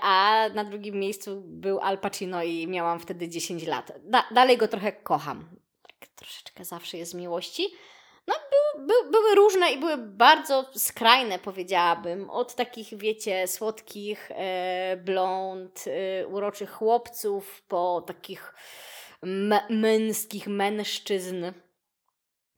a 0.03 0.45
na 0.55 0.65
drugim 0.65 0.95
miejscu 0.95 1.43
był 1.47 1.81
Al 1.81 1.99
Pacino 1.99 2.43
i 2.43 2.67
miałam 2.69 3.01
wtedy 3.01 3.29
10 3.29 3.67
lat. 3.67 3.93
Da 4.05 4.25
dalej 4.31 4.57
go 4.57 4.69
trochę 4.69 4.93
kocham 4.93 5.64
troszeczkę 6.17 6.65
zawsze 6.65 6.99
jest 6.99 7.15
miłości. 7.15 7.75
No, 8.27 8.35
były, 8.51 8.87
by, 8.87 9.11
były 9.11 9.35
różne 9.35 9.73
i 9.73 9.79
były 9.79 9.97
bardzo 9.97 10.71
skrajne, 10.75 11.39
powiedziałabym. 11.39 12.31
Od 12.31 12.55
takich, 12.55 12.99
wiecie, 12.99 13.49
słodkich, 13.49 14.31
e, 14.31 14.97
blond, 14.97 15.85
e, 15.87 16.27
uroczych 16.27 16.71
chłopców, 16.71 17.63
po 17.69 18.03
takich 18.07 18.55
męskich 19.71 20.47
mężczyzn. 20.47 21.45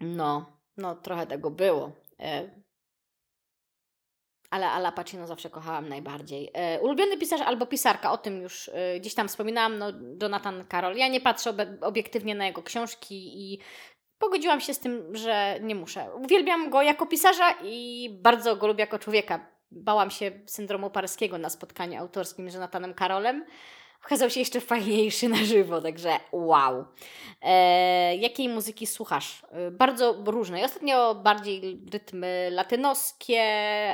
No, 0.01 0.59
no, 0.77 0.95
trochę 0.95 1.27
tego 1.27 1.51
było. 1.51 1.93
E, 2.21 2.51
ale 4.51 4.71
Ala 4.71 4.93
Pacino 4.93 5.27
zawsze 5.27 5.51
kochałam 5.51 5.89
najbardziej. 5.89 6.51
E, 6.55 6.81
ulubiony 6.81 7.19
pisarz 7.19 7.41
albo 7.41 7.67
pisarka, 7.67 8.13
o 8.13 8.19
tym 8.19 8.43
już 8.43 8.71
e, 8.75 9.01
gdzieś 9.01 9.15
tam 9.15 9.29
wspominałam, 9.29 9.79
no 9.79 9.93
Jonathan 10.23 10.65
Carroll. 10.71 10.97
Ja 10.97 11.09
nie 11.09 11.21
patrzę 11.21 11.51
ob 11.51 11.57
obiektywnie 11.81 12.35
na 12.35 12.47
jego 12.47 12.63
książki 12.63 13.15
i 13.35 13.59
pogodziłam 14.19 14.61
się 14.61 14.75
z 14.75 14.79
tym, 14.79 15.17
że 15.17 15.59
nie 15.61 15.75
muszę. 15.75 16.15
Uwielbiam 16.15 16.71
go 16.71 16.83
jako 16.83 17.07
pisarza 17.07 17.55
i 17.63 18.09
bardzo 18.23 18.57
go 18.57 18.67
lubię 18.67 18.81
jako 18.81 18.99
człowieka. 18.99 19.47
Bałam 19.71 20.11
się 20.11 20.33
syndromu 20.47 20.91
paryskiego 20.91 21.39
na 21.39 21.51
spotkaniu 21.51 22.01
autorskim 22.01 22.51
z 22.51 22.55
Jonathanem 22.55 22.95
Carrollem, 22.95 23.45
okazał 24.07 24.31
się 24.31 24.41
jeszcze 24.41 24.61
fajniejszy 24.61 25.29
na 25.29 25.37
żywo, 25.37 25.81
także 25.81 26.17
wow. 26.33 26.85
E, 27.43 28.17
jakiej 28.17 28.49
muzyki 28.49 28.87
słuchasz? 28.87 29.43
E, 29.51 29.71
bardzo 29.71 30.23
różnej. 30.27 30.65
Ostatnio 30.65 31.15
bardziej 31.15 31.81
rytmy 31.93 32.49
latynoskie, 32.53 33.43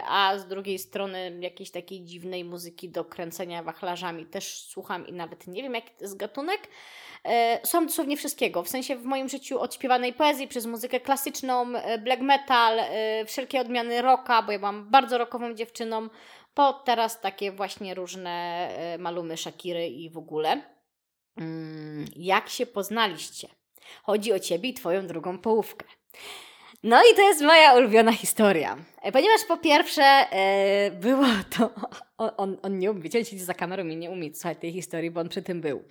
a 0.09 0.39
z 0.39 0.47
drugiej 0.47 0.79
strony 0.79 1.39
jakiejś 1.41 1.71
takiej 1.71 2.05
dziwnej 2.05 2.45
muzyki 2.45 2.89
do 2.89 3.05
kręcenia 3.05 3.63
wachlarzami 3.63 4.27
też 4.27 4.59
słucham 4.59 5.07
i 5.07 5.13
nawet 5.13 5.47
nie 5.47 5.63
wiem, 5.63 5.75
jaki 5.75 5.91
to 5.99 6.05
jest 6.05 6.17
gatunek. 6.17 6.69
E, 7.25 7.61
słucham 7.67 7.87
dosłownie 7.87 8.17
wszystkiego, 8.17 8.63
w 8.63 8.69
sensie 8.69 8.97
w 8.97 9.05
moim 9.05 9.29
życiu 9.29 9.61
od 9.61 9.75
śpiewanej 9.75 10.13
poezji 10.13 10.49
przez 10.49 10.67
muzykę 10.67 11.01
klasyczną, 11.01 11.77
e, 11.77 11.99
black 11.99 12.23
metal, 12.23 12.79
e, 12.79 13.25
wszelkie 13.27 13.61
odmiany 13.61 14.03
rocka, 14.03 14.43
bo 14.43 14.53
ja 14.53 14.59
byłam 14.59 14.91
bardzo 14.91 15.19
rockową 15.19 15.55
dziewczyną, 15.55 16.09
po 16.55 16.73
teraz 16.73 17.21
takie 17.21 17.53
właśnie 17.53 17.95
różne 17.95 18.31
e, 18.69 18.99
malumy 18.99 19.37
Shakiry 19.37 19.89
i 19.89 20.11
w 20.11 20.19
ogóle. 20.19 20.63
Mm, 21.37 22.05
jak 22.17 22.49
się 22.49 22.67
poznaliście? 22.67 23.49
Chodzi 24.03 24.33
o 24.33 24.39
Ciebie 24.39 24.69
i 24.69 24.75
Twoją 24.75 25.07
drugą 25.07 25.39
połówkę. 25.39 25.87
No 26.83 27.03
i 27.13 27.17
to 27.17 27.23
jest 27.23 27.43
moja 27.43 27.75
ulubiona 27.75 28.13
historia. 28.13 28.77
E, 29.03 29.13
ponieważ 29.13 29.45
po 29.49 29.57
pierwsze 29.57 30.03
e, 30.03 30.91
było 30.91 31.27
to... 31.59 31.71
On, 32.19 32.57
on, 32.63 32.79
nie 32.79 32.91
umie, 32.91 33.03
on 33.03 33.11
siedzi 33.11 33.39
za 33.39 33.55
kamerą 33.55 33.87
i 33.87 33.97
nie 33.97 34.11
umie 34.11 34.35
słuchać 34.35 34.59
tej 34.59 34.73
historii, 34.73 35.11
bo 35.11 35.21
on 35.21 35.29
przy 35.29 35.43
tym 35.43 35.61
był. 35.61 35.85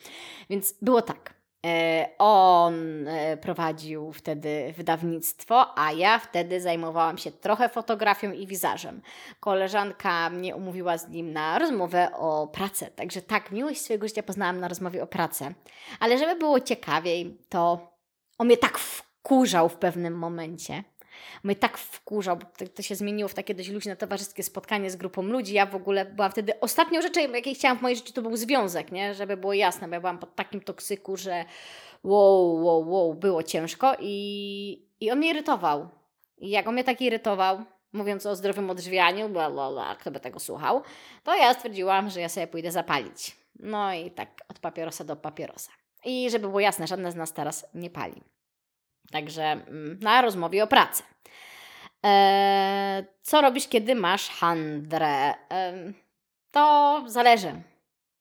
Więc 0.50 0.74
było 0.82 1.02
tak. 1.02 1.40
E, 1.65 2.10
on 2.17 3.08
e, 3.08 3.38
prowadził 3.38 4.13
wtedy 4.13 4.74
wydawnictwo, 4.78 5.80
a 5.80 5.91
ja 5.91 6.19
wtedy 6.19 6.62
zajmowałam 6.62 7.17
się 7.17 7.32
trochę 7.32 7.69
fotografią 7.69 8.32
i 8.32 8.47
wizażem. 8.47 9.02
Koleżanka 9.39 10.30
mnie 10.30 10.56
umówiła 10.56 10.97
z 10.97 11.10
nim 11.10 11.34
na 11.34 11.60
rozmowę 11.60 12.12
o 12.17 12.47
pracę, 12.47 12.88
także 12.88 13.21
tak, 13.21 13.52
miłość 13.52 13.82
swojego 13.82 14.08
życia 14.08 14.24
poznałam 14.24 14.60
na 14.60 14.67
rozmowie 14.67 15.04
o 15.04 15.08
pracę. 15.08 15.54
Ale 16.00 16.17
żeby 16.17 16.36
było 16.36 16.60
ciekawiej, 16.60 17.38
to 17.50 17.91
on 18.38 18.47
mnie 18.47 18.58
tak 18.58 18.78
wkurzał 18.78 19.69
w 19.69 19.76
pewnym 19.76 20.17
momencie, 20.17 20.84
mnie 21.43 21.56
tak 21.56 21.78
wkurzał, 21.78 22.38
bo 22.38 22.45
to, 22.58 22.67
to, 22.67 22.82
się 22.82 22.95
zmieniło 22.95 23.30
w 23.30 23.34
takie 23.34 23.56
dość 23.56 23.69
luźne 23.69 23.95
towarzyskie 23.95 24.43
spotkanie 24.43 24.91
z 24.91 24.95
grupą 24.95 25.21
ludzi. 25.21 25.54
Ja 25.54 25.65
w 25.65 25.76
ogóle 25.76 26.06
byłam 26.06 26.32
wtedy, 26.32 26.60
ostatnią 26.60 27.02
rzeczą, 27.02 27.21
jakiej 27.32 27.56
chciałam 27.56 27.78
w 27.78 27.82
mojej 27.82 27.97
życiu, 27.97 28.13
to 28.13 28.21
był 28.21 28.38
związek, 28.38 28.91
nie? 28.91 29.13
Żeby 29.13 29.38
było 29.38 29.54
jasne, 29.54 29.88
bo 29.88 29.93
ja 29.93 30.00
byłam 30.00 30.19
pod 30.19 30.36
takim 30.36 30.62
toksyku, 30.62 31.17
że 31.17 31.45
wow, 32.04 32.63
wow, 32.63 32.89
wow, 32.89 33.13
było 33.13 33.43
ciężko 33.43 33.95
i, 34.00 34.88
i 35.00 35.12
on 35.12 35.17
mnie 35.17 35.30
irytował. 35.30 35.89
I 36.38 36.50
jak 36.50 36.67
on 36.67 36.74
mnie 36.74 36.84
tak 36.84 37.02
irytował, 37.02 37.63
mówiąc 37.93 38.26
o 38.26 38.36
zdrowym 38.36 38.69
odżywianiu, 38.69 39.30
bla, 39.30 39.52
bla, 39.52 39.71
bla, 39.71 39.95
kto 39.95 40.12
by 40.12 40.19
tego 40.19 40.39
słuchał, 40.39 40.82
to 41.24 41.36
ja 41.36 41.54
stwierdziłam, 41.54 42.10
że 42.10 42.21
ja 42.21 42.30
sobie 42.30 42.47
pójdę 42.47 42.71
zapalić. 42.71 43.36
No 43.60 43.93
i 43.93 44.12
tak 44.12 44.30
od 44.50 44.60
papierosa 44.60 45.04
do 45.04 45.15
papierosa. 45.15 45.71
I 46.06 46.30
żeby 46.30 46.47
było 46.47 46.60
jasne, 46.60 46.88
żadne 46.88 47.12
z 47.12 47.15
nas 47.15 47.34
teraz 47.34 47.67
nie 47.74 47.89
pali. 47.89 48.21
Także 49.12 49.43
mm, 49.43 50.00
na 50.02 50.21
rozmowie 50.21 50.63
o 50.63 50.67
pracy. 50.67 51.04
E, 52.06 53.06
co 53.21 53.41
robisz, 53.41 53.67
kiedy 53.67 53.95
masz 53.95 54.30
handrę? 54.30 55.34
E, 55.52 55.93
to 56.52 57.04
zależy, 57.08 57.62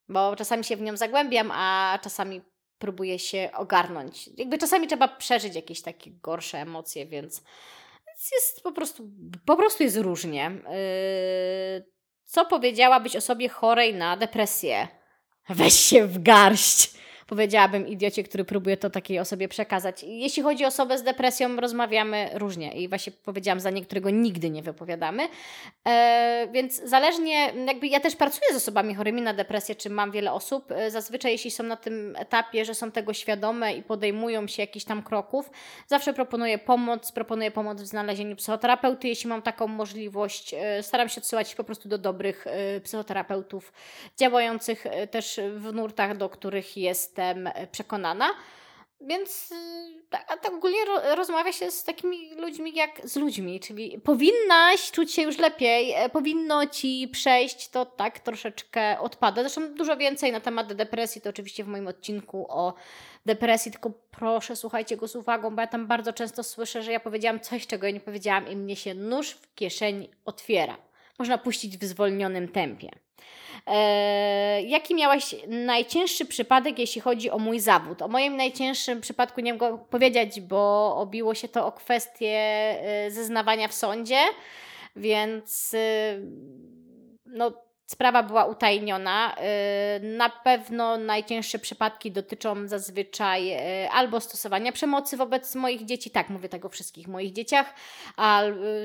bo 0.09 0.37
czasami 0.37 0.65
się 0.65 0.77
w 0.77 0.81
nią 0.81 0.97
zagłębiam, 0.97 1.51
a 1.55 1.99
czasami 2.03 2.41
próbuję 2.79 3.19
się 3.19 3.51
ogarnąć. 3.55 4.31
Jakby 4.37 4.59
czasami 4.59 4.87
trzeba 4.87 5.09
przeżyć 5.09 5.55
jakieś 5.55 5.83
takie 5.83 6.11
gorsze 6.11 6.59
emocje, 6.59 7.07
więc 7.07 7.43
jest 8.33 8.63
po 8.63 8.73
prostu, 8.73 9.11
po 9.47 9.57
prostu 9.57 9.83
jest 9.83 9.97
różnie. 9.97 10.47
E, 10.47 10.51
co 12.25 12.45
powiedziałabyś 12.45 13.17
o 13.17 13.21
sobie 13.21 13.49
chorej 13.49 13.95
na 13.95 14.17
depresję? 14.17 14.89
Weź 15.49 15.75
się 15.75 16.07
w 16.07 16.23
garść 16.23 16.91
powiedziałabym 17.31 17.89
idiocie, 17.89 18.23
który 18.23 18.45
próbuje 18.45 18.77
to 18.77 18.91
takiej 18.91 19.19
osobie 19.19 19.49
przekazać. 19.49 20.03
Jeśli 20.03 20.43
chodzi 20.43 20.65
o 20.65 20.69
osobę 20.69 20.99
z 20.99 21.03
depresją, 21.03 21.57
rozmawiamy 21.57 22.31
różnie 22.35 22.73
i 22.73 22.89
właśnie 22.89 23.13
powiedziałam 23.25 23.61
za 23.61 23.71
niektórego 23.71 24.11
nigdy 24.11 24.51
nie 24.51 24.63
wypowiadamy. 24.63 25.29
E, 25.89 26.49
więc 26.53 26.83
zależnie, 26.85 27.53
jakby 27.67 27.87
ja 27.87 28.01
też 28.01 28.17
pracuję 28.17 28.53
z 28.53 28.57
osobami 28.57 28.95
chorymi 28.95 29.23
na 29.23 29.35
depresję, 29.35 29.75
czy 29.75 29.91
mam 29.91 30.11
wiele 30.11 30.33
osób. 30.33 30.73
E, 30.73 30.91
zazwyczaj, 30.91 31.33
jeśli 31.33 31.51
są 31.51 31.65
na 31.65 31.77
tym 31.77 32.17
etapie, 32.17 32.65
że 32.65 32.75
są 32.75 32.91
tego 32.91 33.13
świadome 33.13 33.75
i 33.75 33.83
podejmują 33.83 34.49
się 34.49 34.63
jakichś 34.63 34.85
tam 34.85 35.03
kroków, 35.03 35.51
zawsze 35.87 36.13
proponuję 36.13 36.59
pomoc, 36.59 37.13
proponuję 37.13 37.51
pomoc 37.51 37.83
w 37.83 37.87
znalezieniu 37.87 38.37
psychoterapeuty, 38.37 39.09
jeśli 39.09 39.29
mam 39.29 39.43
taką 39.43 39.67
możliwość. 39.67 40.55
E, 40.55 40.83
staram 40.83 41.09
się 41.09 41.21
odsyłać 41.21 41.55
po 41.55 41.65
prostu 41.65 41.89
do 41.89 41.99
dobrych 41.99 42.47
e, 42.47 42.81
psychoterapeutów 42.81 43.73
działających 44.17 44.87
też 45.11 45.41
w 45.57 45.73
nurtach, 45.73 46.17
do 46.17 46.29
których 46.29 46.77
jest 46.77 47.20
jestem 47.21 47.47
e, 47.47 47.67
przekonana. 47.67 48.31
Więc 49.03 49.55
tak, 50.11 50.41
tak 50.43 50.53
ogólnie 50.53 50.85
ro, 50.85 51.15
rozmawia 51.15 51.53
się 51.53 51.71
z 51.71 51.85
takimi 51.85 52.35
ludźmi 52.35 52.75
jak 52.75 53.01
z 53.05 53.17
ludźmi, 53.17 53.61
czyli 53.61 54.01
powinnaś 54.01 54.91
czuć 54.91 55.13
się 55.13 55.23
już 55.23 55.39
lepiej, 55.39 55.93
e, 55.93 56.09
powinno 56.09 56.67
ci 56.67 57.09
przejść, 57.13 57.69
to 57.69 57.87
tak 57.87 58.19
troszeczkę 58.19 59.01
odpada. 59.01 59.43
Zresztą 59.43 59.75
dużo 59.75 59.97
więcej 59.97 60.33
na 60.33 60.41
temat 60.41 60.73
depresji, 60.73 61.21
to 61.21 61.31
oczywiście 61.31 61.65
w 61.65 61.69
moim 61.69 61.87
odcinku 61.89 62.47
o 62.49 62.75
depresji, 63.27 63.73
tylko 63.73 63.93
proszę 64.11 64.57
słuchajcie 64.57 64.97
go 64.97 65.09
z 65.09 65.17
uwagą, 65.17 65.55
bo 65.55 65.61
ja 65.61 65.67
tam 65.67 65.87
bardzo 65.87 66.13
często 66.13 66.43
słyszę, 66.43 66.83
że 66.83 66.93
ja 66.93 67.01
powiedziałam 67.01 67.41
coś, 67.41 67.67
czego 67.67 67.87
ja 67.87 67.93
nie 67.93 68.01
powiedziałam 68.01 68.49
i 68.49 68.57
mnie 68.57 68.77
się 68.77 68.95
nóż 68.95 69.31
w 69.31 69.55
kieszeni 69.55 70.11
otwiera. 70.25 70.77
Można 71.19 71.39
puścić 71.39 71.79
w 71.79 71.85
zwolnionym 71.85 72.49
tempie. 72.49 72.91
E, 73.67 74.63
jaki 74.63 74.95
miałaś 74.95 75.35
najcięższy 75.49 76.27
przypadek, 76.27 76.79
jeśli 76.79 77.01
chodzi 77.01 77.31
o 77.31 77.39
mój 77.39 77.61
zawód? 77.61 78.03
O 78.03 78.09
moim 78.09 78.37
najcięższym 78.37 79.01
przypadku 79.01 79.41
nie 79.41 79.53
mogę 79.53 79.79
powiedzieć, 79.91 80.41
bo 80.41 80.97
obiło 80.97 81.35
się 81.35 81.49
to 81.49 81.67
o 81.67 81.73
kwestię 81.73 82.37
e, 82.37 83.11
zeznawania 83.11 83.69
w 83.69 83.75
sądzie, 83.75 84.19
więc 84.97 85.75
e, 85.75 86.19
no 87.27 87.53
Sprawa 87.91 88.23
była 88.23 88.45
utajniona. 88.45 89.37
Y, 89.37 90.01
na 90.01 90.29
pewno 90.29 90.97
najcięższe 90.97 91.59
przypadki 91.59 92.13
dotyczą 92.13 92.69
zazwyczaj 92.69 93.53
y, 93.53 93.91
albo 93.91 94.21
stosowania 94.21 94.73
przemocy 94.73 95.17
wobec 95.17 95.55
moich 95.55 95.85
dzieci, 95.85 96.11
tak 96.11 96.29
mówię 96.29 96.49
tego 96.49 96.69
o 96.69 96.71
wszystkich 96.71 97.09
moich 97.09 97.33
dzieciach, 97.33 97.75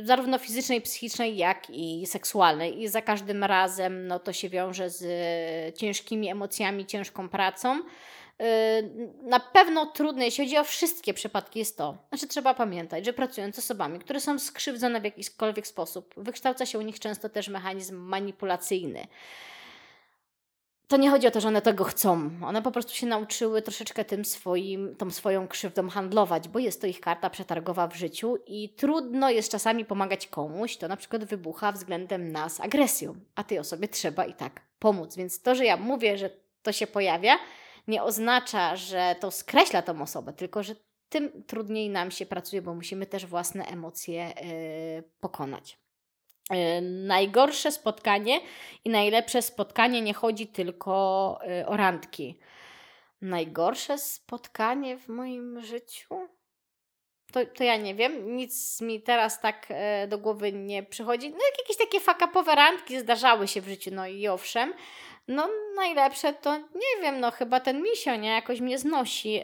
y, 0.01 0.05
zarówno 0.05 0.37
fizycznej, 0.37 0.81
psychicznej, 0.81 1.37
jak 1.37 1.69
i 1.69 2.05
seksualnej. 2.07 2.81
I 2.81 2.87
za 2.87 3.01
każdym 3.01 3.43
razem 3.43 4.07
no, 4.07 4.19
to 4.19 4.33
się 4.33 4.49
wiąże 4.49 4.89
z 4.89 5.77
ciężkimi 5.77 6.29
emocjami, 6.29 6.85
ciężką 6.85 7.29
pracą. 7.29 7.81
Yy, 8.39 8.45
na 9.21 9.39
pewno 9.39 9.85
trudne, 9.85 10.25
jeśli 10.25 10.45
chodzi 10.45 10.57
o 10.57 10.63
wszystkie 10.63 11.13
przypadki, 11.13 11.59
jest 11.59 11.77
to, 11.77 11.97
znaczy 12.09 12.27
trzeba 12.27 12.53
pamiętać, 12.53 13.05
że 13.05 13.13
pracując 13.13 13.55
z 13.55 13.59
osobami, 13.59 13.99
które 13.99 14.19
są 14.19 14.39
skrzywdzone 14.39 15.01
w 15.01 15.03
jakikolwiek 15.03 15.67
sposób, 15.67 16.13
wykształca 16.17 16.65
się 16.65 16.79
u 16.79 16.81
nich 16.81 16.99
często 16.99 17.29
też 17.29 17.47
mechanizm 17.47 17.97
manipulacyjny. 17.97 19.07
To 20.87 20.97
nie 20.97 21.09
chodzi 21.09 21.27
o 21.27 21.31
to, 21.31 21.41
że 21.41 21.47
one 21.47 21.61
tego 21.61 21.83
chcą. 21.83 22.29
One 22.43 22.61
po 22.61 22.71
prostu 22.71 22.93
się 22.93 23.07
nauczyły 23.07 23.61
troszeczkę 23.61 24.05
tym 24.05 24.25
swoim, 24.25 24.95
tą 24.95 25.11
swoją 25.11 25.47
krzywdą 25.47 25.89
handlować, 25.89 26.47
bo 26.47 26.59
jest 26.59 26.81
to 26.81 26.87
ich 26.87 26.99
karta 26.99 27.29
przetargowa 27.29 27.87
w 27.87 27.95
życiu 27.95 28.37
i 28.47 28.69
trudno 28.69 29.29
jest 29.29 29.51
czasami 29.51 29.85
pomagać 29.85 30.27
komuś, 30.27 30.77
to 30.77 30.87
na 30.87 30.97
przykład 30.97 31.25
wybucha 31.25 31.71
względem 31.71 32.31
nas 32.31 32.61
agresją, 32.61 33.15
a 33.35 33.43
tej 33.43 33.59
osobie 33.59 33.87
trzeba 33.87 34.25
i 34.25 34.33
tak 34.33 34.61
pomóc. 34.79 35.15
Więc 35.15 35.41
to, 35.41 35.55
że 35.55 35.65
ja 35.65 35.77
mówię, 35.77 36.17
że 36.17 36.29
to 36.63 36.71
się 36.71 36.87
pojawia, 36.87 37.37
nie 37.87 38.03
oznacza, 38.03 38.75
że 38.75 39.15
to 39.19 39.31
skreśla 39.31 39.81
tą 39.81 40.01
osobę, 40.01 40.33
tylko 40.33 40.63
że 40.63 40.75
tym 41.09 41.43
trudniej 41.43 41.89
nam 41.89 42.11
się 42.11 42.25
pracuje, 42.25 42.61
bo 42.61 42.75
musimy 42.75 43.05
też 43.05 43.25
własne 43.25 43.65
emocje 43.65 44.33
yy, 44.95 45.03
pokonać. 45.19 45.77
Yy, 46.51 46.57
najgorsze 46.81 47.71
spotkanie 47.71 48.39
i 48.85 48.89
najlepsze 48.89 49.41
spotkanie 49.41 50.01
nie 50.01 50.13
chodzi 50.13 50.47
tylko 50.47 51.39
yy, 51.47 51.65
o 51.65 51.77
randki. 51.77 52.39
Najgorsze 53.21 53.97
spotkanie 53.97 54.97
w 54.97 55.07
moim 55.07 55.61
życiu? 55.61 56.27
To, 57.31 57.45
to 57.45 57.63
ja 57.63 57.77
nie 57.77 57.95
wiem, 57.95 58.35
nic 58.35 58.81
mi 58.81 59.01
teraz 59.01 59.41
tak 59.41 59.67
e, 59.69 60.07
do 60.07 60.17
głowy 60.17 60.53
nie 60.53 60.83
przychodzi. 60.83 61.29
No, 61.29 61.39
jakieś 61.59 61.77
takie 61.77 61.99
fakapowe 61.99 62.55
randki 62.55 62.99
zdarzały 62.99 63.47
się 63.47 63.61
w 63.61 63.67
życiu, 63.67 63.91
no 63.93 64.07
i 64.07 64.27
owszem, 64.27 64.73
no 65.27 65.49
najlepsze 65.75 66.33
to 66.33 66.57
nie 66.57 67.01
wiem, 67.01 67.19
no 67.19 67.31
chyba 67.31 67.59
ten 67.59 67.81
misio, 67.81 68.15
nie? 68.15 68.29
Jakoś 68.29 68.61
mnie 68.61 68.77
znosi. 68.77 69.33
Yy, 69.33 69.43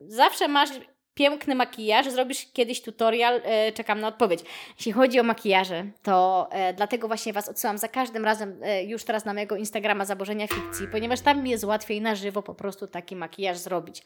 zawsze 0.00 0.48
masz 0.48 0.70
piękny 1.14 1.54
makijaż, 1.54 2.10
zrobisz 2.10 2.46
kiedyś 2.52 2.82
tutorial, 2.82 3.34
yy, 3.34 3.72
czekam 3.72 4.00
na 4.00 4.08
odpowiedź. 4.08 4.40
Jeśli 4.76 4.92
chodzi 4.92 5.20
o 5.20 5.22
makijaże, 5.22 5.84
to 6.02 6.48
yy, 6.52 6.72
dlatego 6.72 7.08
właśnie 7.08 7.32
Was 7.32 7.48
odsyłam 7.48 7.78
za 7.78 7.88
każdym 7.88 8.24
razem 8.24 8.60
yy, 8.60 8.82
już 8.82 9.04
teraz 9.04 9.24
na 9.24 9.34
mojego 9.34 9.56
Instagrama 9.56 10.04
Zaburzenia 10.04 10.46
Fikcji, 10.46 10.88
ponieważ 10.88 11.20
tam 11.20 11.42
mi 11.42 11.50
jest 11.50 11.64
łatwiej 11.64 12.00
na 12.00 12.14
żywo 12.14 12.42
po 12.42 12.54
prostu 12.54 12.86
taki 12.86 13.16
makijaż 13.16 13.58
zrobić. 13.58 14.02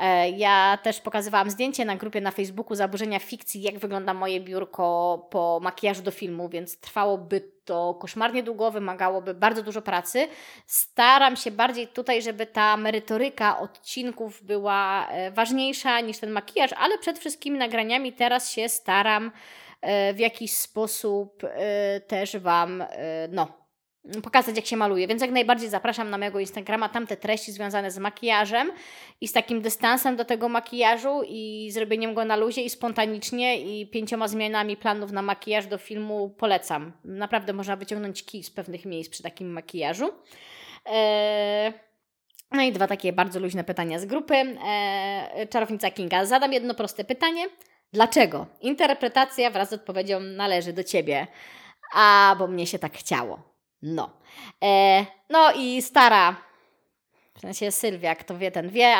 Yy, 0.00 0.30
ja 0.30 0.78
też 0.82 1.00
pokazywałam 1.00 1.50
zdjęcie 1.50 1.84
na 1.84 1.96
grupie 1.96 2.20
na 2.20 2.30
Facebooku 2.30 2.74
Zaburzenia 2.74 3.18
Fikcji, 3.18 3.62
jak 3.62 3.78
wygląda 3.78 4.14
moje 4.14 4.40
biurko 4.40 5.18
po 5.30 5.60
makijażu 5.62 6.02
do 6.02 6.10
filmu, 6.10 6.48
więc 6.48 6.80
trwałoby 6.80 7.55
to 7.66 7.94
koszmarnie 7.94 8.42
długo, 8.42 8.70
wymagałoby 8.70 9.34
bardzo 9.34 9.62
dużo 9.62 9.82
pracy. 9.82 10.28
Staram 10.66 11.36
się 11.36 11.50
bardziej 11.50 11.88
tutaj, 11.88 12.22
żeby 12.22 12.46
ta 12.46 12.76
merytoryka 12.76 13.58
odcinków 13.58 14.42
była 14.42 15.08
e, 15.08 15.30
ważniejsza 15.30 16.00
niż 16.00 16.18
ten 16.18 16.30
makijaż, 16.30 16.70
ale 16.72 16.98
przed 16.98 17.18
wszystkimi 17.18 17.58
nagraniami 17.58 18.12
teraz 18.12 18.50
się 18.50 18.68
staram 18.68 19.32
e, 19.80 20.14
w 20.14 20.18
jakiś 20.18 20.56
sposób 20.56 21.44
e, 21.44 22.00
też 22.00 22.36
Wam, 22.36 22.84
no, 23.28 23.65
pokazać, 24.22 24.56
jak 24.56 24.66
się 24.66 24.76
maluje. 24.76 25.06
Więc 25.06 25.22
jak 25.22 25.30
najbardziej 25.30 25.68
zapraszam 25.68 26.10
na 26.10 26.18
mojego 26.18 26.40
Instagrama, 26.40 26.88
tam 26.88 27.06
te 27.06 27.16
treści 27.16 27.52
związane 27.52 27.90
z 27.90 27.98
makijażem 27.98 28.72
i 29.20 29.28
z 29.28 29.32
takim 29.32 29.62
dystansem 29.62 30.16
do 30.16 30.24
tego 30.24 30.48
makijażu 30.48 31.22
i 31.26 31.70
zrobieniem 31.72 32.14
go 32.14 32.24
na 32.24 32.36
luzie 32.36 32.62
i 32.62 32.70
spontanicznie 32.70 33.60
i 33.60 33.86
pięcioma 33.86 34.28
zmianami 34.28 34.76
planów 34.76 35.12
na 35.12 35.22
makijaż 35.22 35.66
do 35.66 35.78
filmu 35.78 36.30
polecam. 36.30 36.92
Naprawdę 37.04 37.52
można 37.52 37.76
wyciągnąć 37.76 38.24
kij 38.24 38.42
z 38.42 38.50
pewnych 38.50 38.84
miejsc 38.84 39.10
przy 39.10 39.22
takim 39.22 39.52
makijażu. 39.52 40.10
Eee... 40.86 41.72
No 42.52 42.62
i 42.62 42.72
dwa 42.72 42.86
takie 42.86 43.12
bardzo 43.12 43.40
luźne 43.40 43.64
pytania 43.64 43.98
z 43.98 44.04
grupy. 44.04 44.34
Eee, 44.34 45.48
czarownica 45.48 45.90
Kinga. 45.90 46.24
Zadam 46.24 46.52
jedno 46.52 46.74
proste 46.74 47.04
pytanie. 47.04 47.46
Dlaczego? 47.92 48.46
Interpretacja 48.60 49.50
wraz 49.50 49.70
z 49.70 49.72
odpowiedzią 49.72 50.20
należy 50.20 50.72
do 50.72 50.84
Ciebie. 50.84 51.26
A, 51.94 52.36
bo 52.38 52.46
mnie 52.46 52.66
się 52.66 52.78
tak 52.78 52.92
chciało. 52.92 53.55
No. 53.82 54.10
E, 54.64 55.06
no 55.30 55.52
i 55.52 55.82
stara, 55.82 56.36
w 57.34 57.40
sensie 57.40 57.72
Sylwia, 57.72 58.14
kto 58.14 58.38
wie, 58.38 58.50
ten 58.50 58.70
wie, 58.70 58.96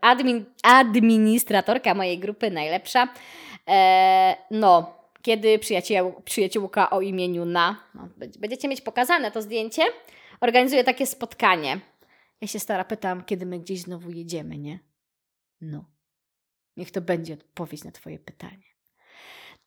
admin, 0.00 0.44
administratorka 0.62 1.94
mojej 1.94 2.18
grupy, 2.18 2.50
najlepsza. 2.50 3.08
E, 3.68 4.36
no, 4.50 4.96
kiedy 5.22 5.58
przyjaciół, 5.58 6.22
przyjaciółka 6.24 6.90
o 6.90 7.00
imieniu 7.00 7.44
Na, 7.44 7.76
no, 7.94 8.08
będziecie 8.38 8.68
mieć 8.68 8.80
pokazane 8.80 9.30
to 9.30 9.42
zdjęcie, 9.42 9.82
organizuje 10.40 10.84
takie 10.84 11.06
spotkanie. 11.06 11.80
Ja 12.40 12.48
się 12.48 12.58
stara 12.58 12.84
pytam, 12.84 13.24
kiedy 13.24 13.46
my 13.46 13.58
gdzieś 13.58 13.80
znowu 13.80 14.10
jedziemy, 14.10 14.58
nie? 14.58 14.78
No. 15.60 15.84
Niech 16.76 16.90
to 16.90 17.00
będzie 17.00 17.34
odpowiedź 17.34 17.84
na 17.84 17.92
Twoje 17.92 18.18
pytanie. 18.18 18.75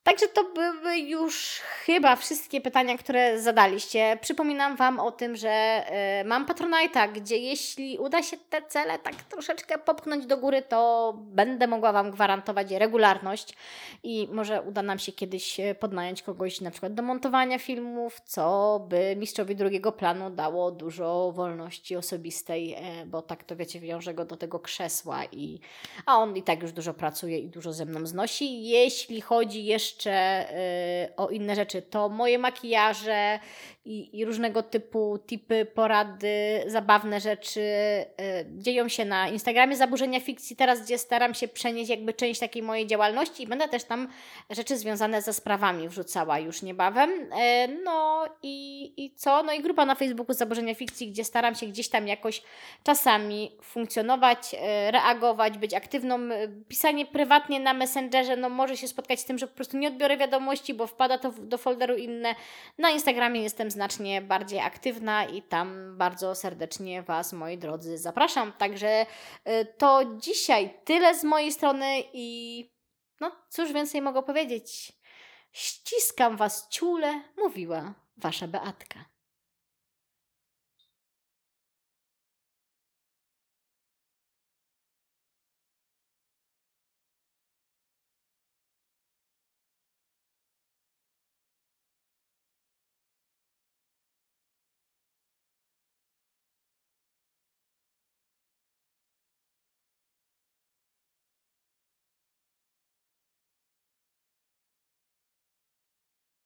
Także 0.04 0.28
to 0.28 0.44
były 0.44 0.98
już 0.98 1.60
chyba 1.86 2.16
wszystkie 2.16 2.62
pytania, 2.62 2.98
które 2.98 3.42
zadaliście. 3.42 4.18
Przypominam 4.22 4.76
Wam 4.76 5.00
o 5.00 5.12
tym, 5.12 5.36
że 5.36 5.84
y, 6.22 6.28
mam 6.28 6.46
Patronite'a, 6.46 7.12
gdzie 7.12 7.38
jeśli 7.38 7.98
uda 7.98 8.24
się 8.24 8.38
te 8.50 8.62
cele 8.62 9.00
tak 9.00 9.16
troszeczkę 9.16 9.78
popchnąć 9.78 10.26
do 10.26 10.38
góry, 10.38 10.62
to 10.62 11.14
będę 11.18 11.68
mogła 11.68 11.92
Wam 11.92 12.12
gwarantować 12.12 12.72
regularność 12.72 13.56
i 14.04 14.28
może 14.32 14.62
uda 14.62 14.82
nam 14.82 15.00
się 15.00 15.12
kiedyś 15.12 15.60
e, 15.60 15.76
podnająć 15.76 16.24
kogoś 16.24 16.62
na 16.62 16.72
przykład 16.72 16.94
do 16.94 17.04
montowania 17.04 17.60
filmów, 17.60 18.22
co 18.26 18.80
by 18.90 19.16
mistrzowi 19.16 19.56
drugiego 19.56 19.92
planu 19.92 20.30
dało 20.30 20.72
dużo 20.72 21.32
wolności 21.32 21.96
osobistej, 21.96 22.74
e, 22.74 23.06
bo 23.06 23.22
tak 23.22 23.44
to 23.44 23.56
wiecie, 23.56 23.80
wiąże 23.80 24.14
go 24.14 24.26
do 24.26 24.38
tego 24.38 24.60
krzesła, 24.60 25.26
i, 25.26 25.60
a 26.06 26.18
on 26.18 26.38
i 26.38 26.44
tak 26.44 26.62
już 26.62 26.72
dużo 26.72 26.94
pracuje 26.94 27.40
i 27.40 27.50
dużo 27.50 27.74
ze 27.74 27.86
mną 27.86 28.06
znosi. 28.06 28.64
Jeśli 28.64 29.22
chodzi 29.22 29.66
jeszcze 29.66 29.89
jeszcze 29.90 30.46
y, 31.10 31.16
o 31.16 31.30
inne 31.30 31.56
rzeczy, 31.56 31.82
to 31.82 32.10
moje 32.10 32.40
makijaże 32.40 33.40
i, 33.86 34.20
i 34.20 34.26
różnego 34.26 34.64
typu 34.64 35.20
tipy, 35.28 35.66
porady, 35.66 36.64
zabawne 36.68 37.22
rzeczy 37.22 37.60
y, 37.62 38.06
dzieją 38.58 38.88
się 38.88 39.06
na 39.06 39.28
Instagramie 39.28 39.76
Zaburzenia 39.76 40.20
Fikcji 40.20 40.56
teraz, 40.56 40.86
gdzie 40.86 40.98
staram 40.98 41.34
się 41.34 41.48
przenieść 41.48 41.90
jakby 41.90 42.14
część 42.14 42.40
takiej 42.40 42.64
mojej 42.64 42.88
działalności 42.88 43.44
i 43.44 43.48
będę 43.48 43.68
też 43.68 43.84
tam 43.84 44.08
rzeczy 44.50 44.78
związane 44.78 45.22
ze 45.22 45.34
sprawami 45.34 45.90
wrzucała 45.90 46.40
już 46.40 46.62
niebawem. 46.62 47.10
Y, 47.10 47.82
no 47.84 48.26
i, 48.44 48.94
i 48.98 49.16
co? 49.16 49.44
No 49.44 49.54
i 49.54 49.62
grupa 49.62 49.86
na 49.86 49.96
Facebooku 49.96 50.34
Zaburzenia 50.34 50.76
Fikcji, 50.76 51.12
gdzie 51.12 51.24
staram 51.24 51.56
się 51.56 51.68
gdzieś 51.68 51.90
tam 51.90 52.08
jakoś 52.08 52.44
czasami 52.84 53.52
funkcjonować, 53.64 54.56
reagować, 54.92 55.58
być 55.58 55.74
aktywną. 55.74 56.20
Pisanie 56.68 57.06
prywatnie 57.06 57.60
na 57.60 57.74
Messengerze, 57.74 58.38
no 58.38 58.50
może 58.50 58.78
się 58.78 58.88
spotkać 58.88 59.20
z 59.20 59.26
tym, 59.26 59.38
że 59.38 59.48
po 59.48 59.56
prostu 59.56 59.78
nie 59.78 59.88
odbiorę 59.88 60.18
wiadomości, 60.18 60.74
bo 60.74 60.88
wpada 60.88 61.18
to 61.18 61.32
do 61.32 61.58
folderu 61.58 61.96
inne. 61.96 62.36
Na 62.78 62.90
Instagramie 62.90 63.42
jestem 63.42 63.69
znacznie 63.72 64.22
bardziej 64.22 64.60
aktywna 64.60 65.26
i 65.26 65.42
tam 65.42 65.98
bardzo 65.98 66.36
serdecznie 66.36 67.04
Was, 67.04 67.34
moi 67.34 67.58
drodzy, 67.58 67.98
zapraszam. 67.98 68.54
Także 68.54 69.06
y, 69.48 69.66
to 69.78 70.02
dzisiaj 70.18 70.80
tyle 70.86 71.16
z 71.20 71.24
mojej 71.24 71.52
strony 71.52 72.04
i 72.14 72.70
no 73.20 73.32
cóż 73.50 73.74
więcej 73.74 74.02
mogę 74.02 74.24
powiedzieć. 74.24 74.94
Ściskam 75.52 76.38
Was 76.38 76.70
ciule, 76.70 77.24
mówiła 77.38 77.94
Wasza 78.18 78.48
Beatka. 78.48 79.09